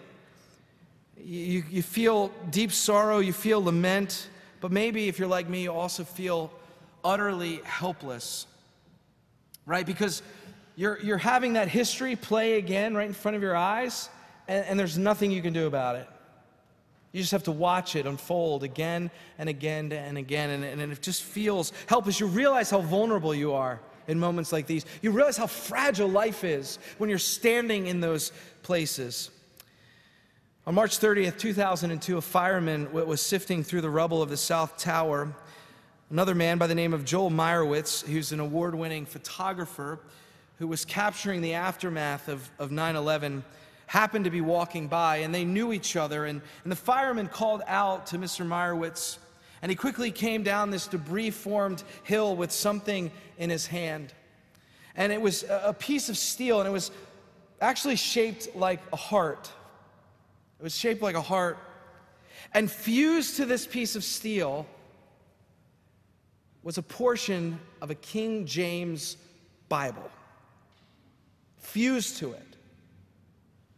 You, 1.19 1.65
you 1.69 1.83
feel 1.83 2.31
deep 2.51 2.71
sorrow, 2.71 3.19
you 3.19 3.33
feel 3.33 3.61
lament, 3.61 4.29
but 4.61 4.71
maybe 4.71 5.09
if 5.09 5.19
you're 5.19 5.27
like 5.27 5.49
me, 5.49 5.65
you 5.65 5.73
also 5.73 6.05
feel 6.05 6.53
utterly 7.03 7.61
helpless, 7.65 8.47
right? 9.67 9.85
Because 9.85 10.23
you're, 10.77 11.01
you're 11.01 11.19
having 11.19 11.55
that 11.55 11.67
history 11.67 12.15
play 12.15 12.57
again 12.57 12.95
right 12.95 13.09
in 13.09 13.15
front 13.15 13.37
of 13.37 13.43
your 13.43 13.57
eyes, 13.57 14.11
and, 14.47 14.65
and 14.67 14.79
there's 14.79 14.97
nothing 14.97 15.33
you 15.33 15.43
can 15.43 15.53
do 15.53 15.67
about 15.67 15.97
it. 15.97 16.09
You 17.15 17.21
just 17.21 17.31
have 17.31 17.45
to 17.45 17.53
watch 17.53 17.95
it 17.95 18.07
unfold 18.07 18.65
again 18.65 19.09
and 19.39 19.49
again 19.49 19.93
and 19.93 20.19
again. 20.19 20.51
And, 20.51 20.65
and 20.65 20.93
it 20.93 21.01
just 21.01 21.23
feels 21.23 21.73
helpless. 21.87 22.19
You 22.19 22.27
realize 22.27 22.71
how 22.71 22.81
vulnerable 22.81 23.33
you 23.33 23.53
are 23.53 23.81
in 24.09 24.19
moments 24.19 24.53
like 24.53 24.67
these. 24.67 24.85
You 25.01 25.13
realize 25.13 25.37
how 25.37 25.47
fragile 25.47 26.09
life 26.09 26.43
is 26.43 26.81
when 26.99 27.09
you're 27.09 27.21
standing 27.21 27.87
in 27.87 28.01
those 28.01 28.33
places. 28.65 29.31
On 30.67 30.75
March 30.75 30.99
30th, 30.99 31.39
2002, 31.39 32.19
a 32.19 32.21
fireman 32.21 32.93
was 32.93 33.21
sifting 33.21 33.63
through 33.63 33.83
the 33.83 33.91
rubble 33.91 34.21
of 34.21 34.29
the 34.29 34.37
South 34.37 34.77
Tower. 34.77 35.33
Another 36.11 36.35
man 36.35 36.59
by 36.59 36.67
the 36.67 36.75
name 36.75 36.93
of 36.93 37.05
Joel 37.05 37.31
Meyerowitz, 37.31 38.05
who's 38.05 38.33
an 38.33 38.41
award 38.41 38.75
winning 38.75 39.07
photographer 39.07 40.01
who 40.59 40.67
was 40.67 40.85
capturing 40.85 41.43
the 41.43 41.55
aftermath 41.55 42.27
of, 42.29 42.51
of 42.59 42.73
9 42.73 42.97
11, 42.97 43.45
happened 43.87 44.25
to 44.25 44.31
be 44.31 44.41
walking 44.41 44.89
by 44.89 45.19
and 45.19 45.35
they 45.35 45.45
knew 45.45 45.73
each 45.73 45.97
other. 45.97 46.25
And, 46.25 46.41
and 46.63 46.73
the 46.73 46.77
fireman 46.77 47.29
called 47.29 47.63
out 47.67 48.07
to 48.09 48.19
Mr. 48.19 48.47
Meyerowitz 48.47 49.19
and 49.65 49.71
he 49.71 49.77
quickly 49.77 50.11
came 50.11 50.43
down 50.43 50.71
this 50.71 50.87
debris 50.87 51.31
formed 51.31 51.83
hill 52.03 52.37
with 52.37 52.53
something 52.53 53.11
in 53.39 53.49
his 53.49 53.67
hand. 53.67 54.13
And 54.95 55.11
it 55.11 55.21
was 55.21 55.45
a 55.49 55.73
piece 55.73 56.11
of 56.11 56.19
steel 56.19 56.61
and 56.61 56.69
it 56.69 56.73
was 56.73 56.91
actually 57.63 57.97
shaped 57.97 58.55
like 58.55 58.81
a 58.93 58.97
heart. 58.97 59.51
It 60.61 60.63
was 60.63 60.77
shaped 60.77 61.01
like 61.01 61.15
a 61.15 61.23
heart. 61.23 61.59
And 62.53 62.71
fused 62.71 63.37
to 63.37 63.47
this 63.47 63.67
piece 63.67 63.97
of 63.97 64.05
steel 64.05 64.67
was 66.63 66.77
a 66.77 66.83
portion 66.83 67.59
of 67.81 67.91
a 67.91 67.95
King 67.95 68.47
James 68.47 69.17
Bible. 69.71 70.11
Fused 71.57 72.19
to 72.19 72.33
it. 72.33 72.54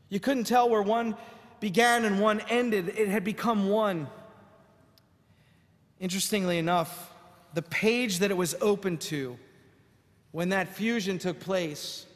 You 0.08 0.20
couldn't 0.20 0.44
tell 0.44 0.68
where 0.68 0.82
one 0.82 1.16
began 1.60 2.04
and 2.04 2.20
one 2.20 2.40
ended, 2.48 2.88
it 2.96 3.08
had 3.08 3.24
become 3.24 3.68
one. 3.68 4.08
Interestingly 5.98 6.58
enough, 6.58 7.12
the 7.54 7.62
page 7.62 8.18
that 8.18 8.30
it 8.30 8.36
was 8.36 8.54
open 8.60 8.98
to 8.98 9.38
when 10.30 10.50
that 10.50 10.68
fusion 10.68 11.18
took 11.18 11.40
place 11.40 12.06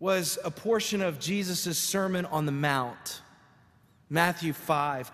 was 0.00 0.38
a 0.44 0.50
portion 0.50 1.00
of 1.00 1.20
Jesus' 1.20 1.78
Sermon 1.78 2.24
on 2.26 2.46
the 2.46 2.52
Mount, 2.52 3.20
Matthew 4.08 4.52
5. 4.52 5.12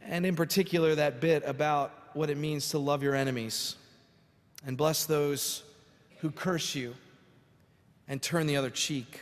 And 0.00 0.24
in 0.24 0.34
particular, 0.34 0.94
that 0.94 1.20
bit 1.20 1.42
about 1.46 1.92
what 2.14 2.30
it 2.30 2.36
means 2.36 2.70
to 2.70 2.78
love 2.78 3.02
your 3.02 3.14
enemies 3.14 3.76
and 4.66 4.76
bless 4.76 5.04
those 5.04 5.62
who 6.18 6.30
curse 6.30 6.74
you 6.74 6.94
and 8.08 8.20
turn 8.20 8.46
the 8.46 8.56
other 8.56 8.70
cheek. 8.70 9.20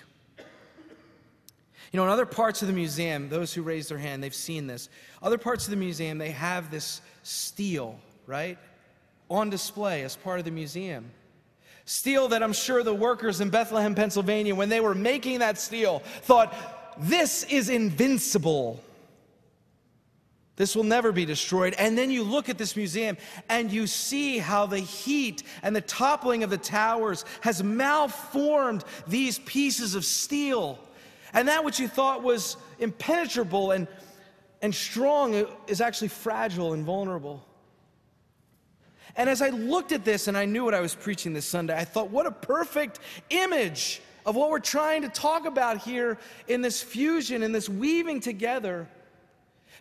You 1.94 1.98
know, 1.98 2.06
in 2.06 2.10
other 2.10 2.26
parts 2.26 2.60
of 2.60 2.66
the 2.66 2.74
museum, 2.74 3.28
those 3.28 3.54
who 3.54 3.62
raise 3.62 3.86
their 3.86 3.98
hand, 3.98 4.20
they've 4.20 4.34
seen 4.34 4.66
this. 4.66 4.88
Other 5.22 5.38
parts 5.38 5.66
of 5.66 5.70
the 5.70 5.76
museum, 5.76 6.18
they 6.18 6.32
have 6.32 6.68
this 6.68 7.00
steel, 7.22 8.00
right? 8.26 8.58
On 9.30 9.48
display 9.48 10.02
as 10.02 10.16
part 10.16 10.40
of 10.40 10.44
the 10.44 10.50
museum. 10.50 11.08
Steel 11.84 12.26
that 12.30 12.42
I'm 12.42 12.52
sure 12.52 12.82
the 12.82 12.92
workers 12.92 13.40
in 13.40 13.48
Bethlehem, 13.48 13.94
Pennsylvania, 13.94 14.56
when 14.56 14.70
they 14.70 14.80
were 14.80 14.96
making 14.96 15.38
that 15.38 15.56
steel, 15.56 16.00
thought, 16.00 16.52
this 16.98 17.44
is 17.44 17.68
invincible. 17.68 18.82
This 20.56 20.74
will 20.74 20.82
never 20.82 21.12
be 21.12 21.24
destroyed. 21.24 21.74
And 21.78 21.96
then 21.96 22.10
you 22.10 22.24
look 22.24 22.48
at 22.48 22.58
this 22.58 22.74
museum 22.74 23.16
and 23.48 23.70
you 23.70 23.86
see 23.86 24.38
how 24.38 24.66
the 24.66 24.80
heat 24.80 25.44
and 25.62 25.76
the 25.76 25.80
toppling 25.80 26.42
of 26.42 26.50
the 26.50 26.58
towers 26.58 27.24
has 27.42 27.62
malformed 27.62 28.82
these 29.06 29.38
pieces 29.38 29.94
of 29.94 30.04
steel. 30.04 30.80
And 31.34 31.48
that 31.48 31.64
which 31.64 31.80
you 31.80 31.88
thought 31.88 32.22
was 32.22 32.56
impenetrable 32.78 33.72
and, 33.72 33.88
and 34.62 34.74
strong 34.74 35.46
is 35.66 35.80
actually 35.80 36.08
fragile 36.08 36.72
and 36.72 36.84
vulnerable. 36.84 37.44
And 39.16 39.28
as 39.28 39.42
I 39.42 39.50
looked 39.50 39.92
at 39.92 40.04
this 40.04 40.28
and 40.28 40.36
I 40.36 40.44
knew 40.44 40.64
what 40.64 40.74
I 40.74 40.80
was 40.80 40.94
preaching 40.94 41.32
this 41.32 41.44
Sunday, 41.44 41.76
I 41.76 41.84
thought, 41.84 42.10
what 42.10 42.26
a 42.26 42.32
perfect 42.32 43.00
image 43.30 44.00
of 44.26 44.36
what 44.36 44.50
we're 44.50 44.58
trying 44.58 45.02
to 45.02 45.08
talk 45.08 45.44
about 45.44 45.78
here 45.78 46.18
in 46.48 46.62
this 46.62 46.82
fusion, 46.82 47.42
in 47.42 47.52
this 47.52 47.68
weaving 47.68 48.20
together. 48.20 48.88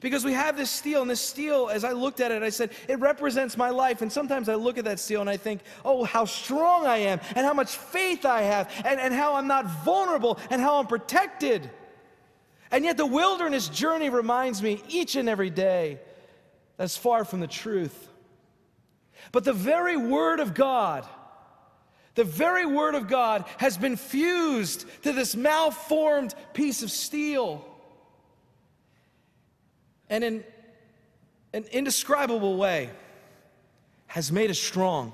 Because 0.01 0.25
we 0.25 0.33
have 0.33 0.57
this 0.57 0.69
steel, 0.69 1.01
and 1.01 1.09
this 1.09 1.21
steel, 1.21 1.69
as 1.69 1.83
I 1.83 1.91
looked 1.93 2.19
at 2.19 2.31
it, 2.31 2.43
I 2.43 2.49
said, 2.49 2.71
it 2.87 2.99
represents 2.99 3.55
my 3.55 3.69
life. 3.69 4.01
And 4.01 4.11
sometimes 4.11 4.49
I 4.49 4.55
look 4.55 4.77
at 4.77 4.85
that 4.85 4.99
steel 4.99 5.21
and 5.21 5.29
I 5.29 5.37
think, 5.37 5.61
oh, 5.85 6.03
how 6.03 6.25
strong 6.25 6.85
I 6.85 6.97
am, 6.97 7.21
and 7.35 7.45
how 7.45 7.53
much 7.53 7.75
faith 7.75 8.25
I 8.25 8.41
have, 8.41 8.69
and, 8.83 8.99
and 8.99 9.13
how 9.13 9.35
I'm 9.35 9.47
not 9.47 9.65
vulnerable, 9.85 10.39
and 10.49 10.61
how 10.61 10.79
I'm 10.79 10.87
protected. 10.87 11.69
And 12.71 12.83
yet 12.83 12.97
the 12.97 13.05
wilderness 13.05 13.69
journey 13.69 14.09
reminds 14.09 14.61
me 14.61 14.81
each 14.89 15.15
and 15.15 15.29
every 15.29 15.49
day 15.49 15.99
that's 16.75 16.97
far 16.97 17.23
from 17.23 17.39
the 17.39 17.47
truth. 17.47 18.09
But 19.31 19.45
the 19.45 19.53
very 19.53 19.95
Word 19.95 20.39
of 20.39 20.53
God, 20.53 21.07
the 22.15 22.23
very 22.23 22.65
Word 22.65 22.95
of 22.95 23.07
God 23.07 23.45
has 23.57 23.77
been 23.77 23.95
fused 23.95 24.85
to 25.03 25.13
this 25.13 25.35
malformed 25.35 26.35
piece 26.53 26.83
of 26.83 26.91
steel 26.91 27.65
and 30.13 30.23
in 30.23 30.43
an 31.53 31.65
indescribable 31.71 32.55
way 32.55 32.91
has 34.05 34.31
made 34.31 34.51
us 34.51 34.59
strong, 34.59 35.11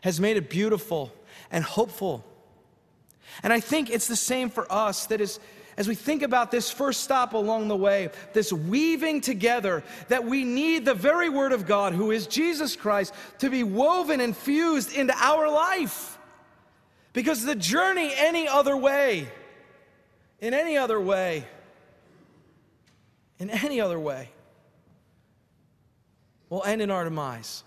has 0.00 0.18
made 0.18 0.38
it 0.38 0.48
beautiful 0.48 1.12
and 1.50 1.62
hopeful. 1.62 2.24
And 3.42 3.52
I 3.52 3.60
think 3.60 3.90
it's 3.90 4.08
the 4.08 4.16
same 4.16 4.48
for 4.48 4.70
us 4.72 5.04
that 5.06 5.20
is 5.20 5.38
as 5.76 5.86
we 5.86 5.94
think 5.94 6.22
about 6.22 6.50
this 6.50 6.70
first 6.70 7.02
stop 7.04 7.34
along 7.34 7.68
the 7.68 7.76
way, 7.76 8.08
this 8.32 8.50
weaving 8.50 9.20
together, 9.20 9.84
that 10.08 10.24
we 10.24 10.42
need 10.42 10.86
the 10.86 10.94
very 10.94 11.28
Word 11.28 11.52
of 11.52 11.66
God, 11.66 11.92
who 11.92 12.10
is 12.10 12.26
Jesus 12.26 12.74
Christ, 12.76 13.14
to 13.40 13.50
be 13.50 13.62
woven 13.62 14.20
and 14.20 14.34
fused 14.34 14.92
into 14.96 15.14
our 15.18 15.48
life. 15.48 16.18
Because 17.12 17.44
the 17.44 17.54
journey 17.54 18.10
any 18.16 18.48
other 18.48 18.76
way, 18.76 19.28
in 20.40 20.54
any 20.54 20.78
other 20.78 20.98
way, 20.98 21.44
in 23.38 23.50
any 23.50 23.80
other 23.80 23.98
way 23.98 24.30
will 26.48 26.64
end 26.64 26.82
in 26.82 26.90
our 26.90 27.04
demise. 27.04 27.62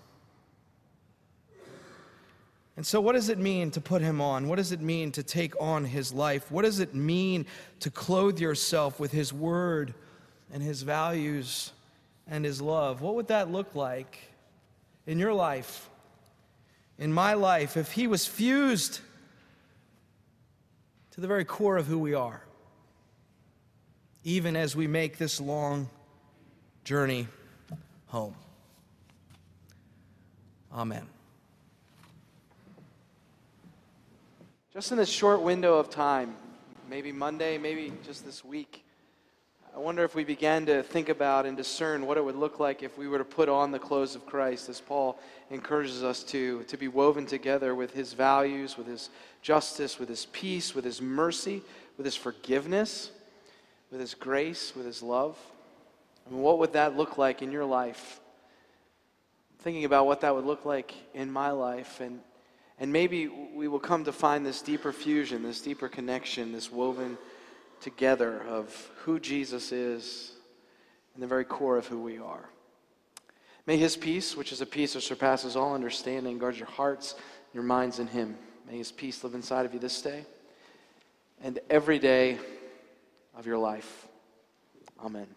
And 2.78 2.86
so, 2.86 3.00
what 3.00 3.14
does 3.14 3.30
it 3.30 3.38
mean 3.38 3.70
to 3.72 3.82
put 3.82 4.02
him 4.02 4.22
on? 4.22 4.48
What 4.48 4.56
does 4.56 4.72
it 4.72 4.82
mean 4.82 5.12
to 5.12 5.24
take 5.24 5.54
on 5.62 5.86
his 5.86 6.14
life? 6.14 6.50
What 6.52 6.64
does 6.64 6.80
it 6.80 6.96
mean 6.96 7.46
to 7.82 7.92
clothe 7.92 8.40
yourself 8.40 9.00
with 9.00 9.12
his 9.12 9.32
word 9.34 9.94
and 10.52 10.64
his 10.64 10.82
values 10.82 11.74
and 12.28 12.44
his 12.46 12.62
love? 12.62 13.02
What 13.02 13.16
would 13.16 13.28
that 13.28 13.52
look 13.52 13.76
like 13.76 14.18
in 15.06 15.20
your 15.20 15.34
life, 15.34 15.90
in 16.98 17.12
my 17.14 17.34
life, 17.34 17.78
if 17.78 17.92
he 17.92 18.08
was 18.08 18.26
fused 18.26 19.02
to 21.12 21.22
the 21.22 21.28
very 21.28 21.46
core 21.46 21.78
of 21.78 21.88
who 21.88 22.00
we 22.00 22.14
are? 22.14 22.42
Even 24.24 24.56
as 24.56 24.76
we 24.76 24.88
make 24.88 25.18
this 25.18 25.42
long 25.42 25.90
journey 26.84 27.28
home. 28.08 28.36
Amen. 30.74 31.08
Just 34.74 34.92
in 34.92 34.98
this 34.98 35.10
short 35.10 35.42
window 35.42 35.78
of 35.78 35.90
time, 35.90 36.36
maybe 36.90 37.12
Monday, 37.12 37.58
maybe 37.58 37.92
just 38.06 38.26
this 38.26 38.46
week, 38.46 38.86
I 39.76 39.80
wonder 39.80 40.04
if 40.04 40.16
we 40.16 40.24
began 40.24 40.66
to 40.66 40.84
think 40.84 41.10
about 41.10 41.46
and 41.46 41.56
discern 41.56 42.06
what 42.06 42.18
it 42.18 42.24
would 42.24 42.36
look 42.36 42.60
like 42.60 42.84
if 42.84 42.98
we 42.98 43.08
were 43.08 43.18
to 43.18 43.26
put 43.26 43.48
on 43.50 43.72
the 43.72 43.80
clothes 43.80 44.16
of 44.16 44.26
Christ, 44.26 44.70
as 44.70 44.82
Paul 44.82 45.18
encourages 45.50 46.04
us 46.04 46.24
to, 46.26 46.64
to 46.64 46.78
be 46.78 46.90
woven 46.90 47.26
together 47.26 47.74
with 47.74 47.94
his 47.94 48.14
values, 48.14 48.78
with 48.78 48.88
his 48.88 49.10
justice, 49.42 49.98
with 49.98 50.10
his 50.10 50.26
peace, 50.28 50.76
with 50.76 50.84
his 50.84 51.02
mercy, 51.02 51.62
with 51.98 52.06
his 52.06 52.16
forgiveness 52.16 53.12
with 53.92 54.00
His 54.00 54.14
grace, 54.14 54.74
with 54.76 54.86
His 54.86 55.04
love? 55.04 55.38
I 56.26 56.32
mean, 56.32 56.42
what 56.42 56.60
would 56.60 56.74
that 56.74 56.98
look 56.98 57.18
like 57.18 57.42
in 57.42 57.52
your 57.52 57.66
life? 57.66 58.22
thinking 59.62 59.86
about 59.86 60.08
what 60.08 60.22
that 60.22 60.34
would 60.34 60.46
look 60.46 60.66
like 60.66 60.94
in 61.14 61.32
my 61.32 61.52
life, 61.52 62.02
and, 62.02 62.20
and 62.80 62.92
maybe 62.92 63.28
we 63.28 63.68
will 63.68 63.80
come 63.80 64.04
to 64.04 64.12
find 64.12 64.46
this 64.46 64.62
deeper 64.62 64.92
fusion, 64.92 65.44
this 65.44 65.62
deeper 65.62 65.88
connection, 65.88 66.52
this 66.52 66.72
woven 66.72 67.18
together 67.80 68.44
of 68.48 68.92
who 69.04 69.20
Jesus 69.20 69.72
is 69.72 70.32
and 71.14 71.22
the 71.22 71.28
very 71.28 71.46
core 71.46 71.78
of 71.78 71.86
who 71.88 72.02
we 72.02 72.18
are. 72.18 72.50
May 73.68 73.78
His 73.78 73.96
peace, 73.96 74.36
which 74.36 74.52
is 74.52 74.62
a 74.62 74.66
peace 74.66 74.94
that 74.94 75.02
surpasses 75.02 75.56
all 75.56 75.76
understanding, 75.76 76.40
guard 76.40 76.58
your 76.58 76.68
hearts, 76.68 77.16
your 77.54 77.64
minds 77.64 78.00
in 78.00 78.08
Him. 78.08 78.38
May 78.70 78.78
His 78.80 78.92
peace 78.92 79.24
live 79.24 79.36
inside 79.36 79.68
of 79.68 79.74
you 79.74 79.80
this 79.80 80.02
day 80.02 80.26
and 81.44 81.60
every 81.70 82.00
day 82.00 82.40
of 83.36 83.46
your 83.46 83.58
life. 83.58 84.08
Amen. 85.00 85.28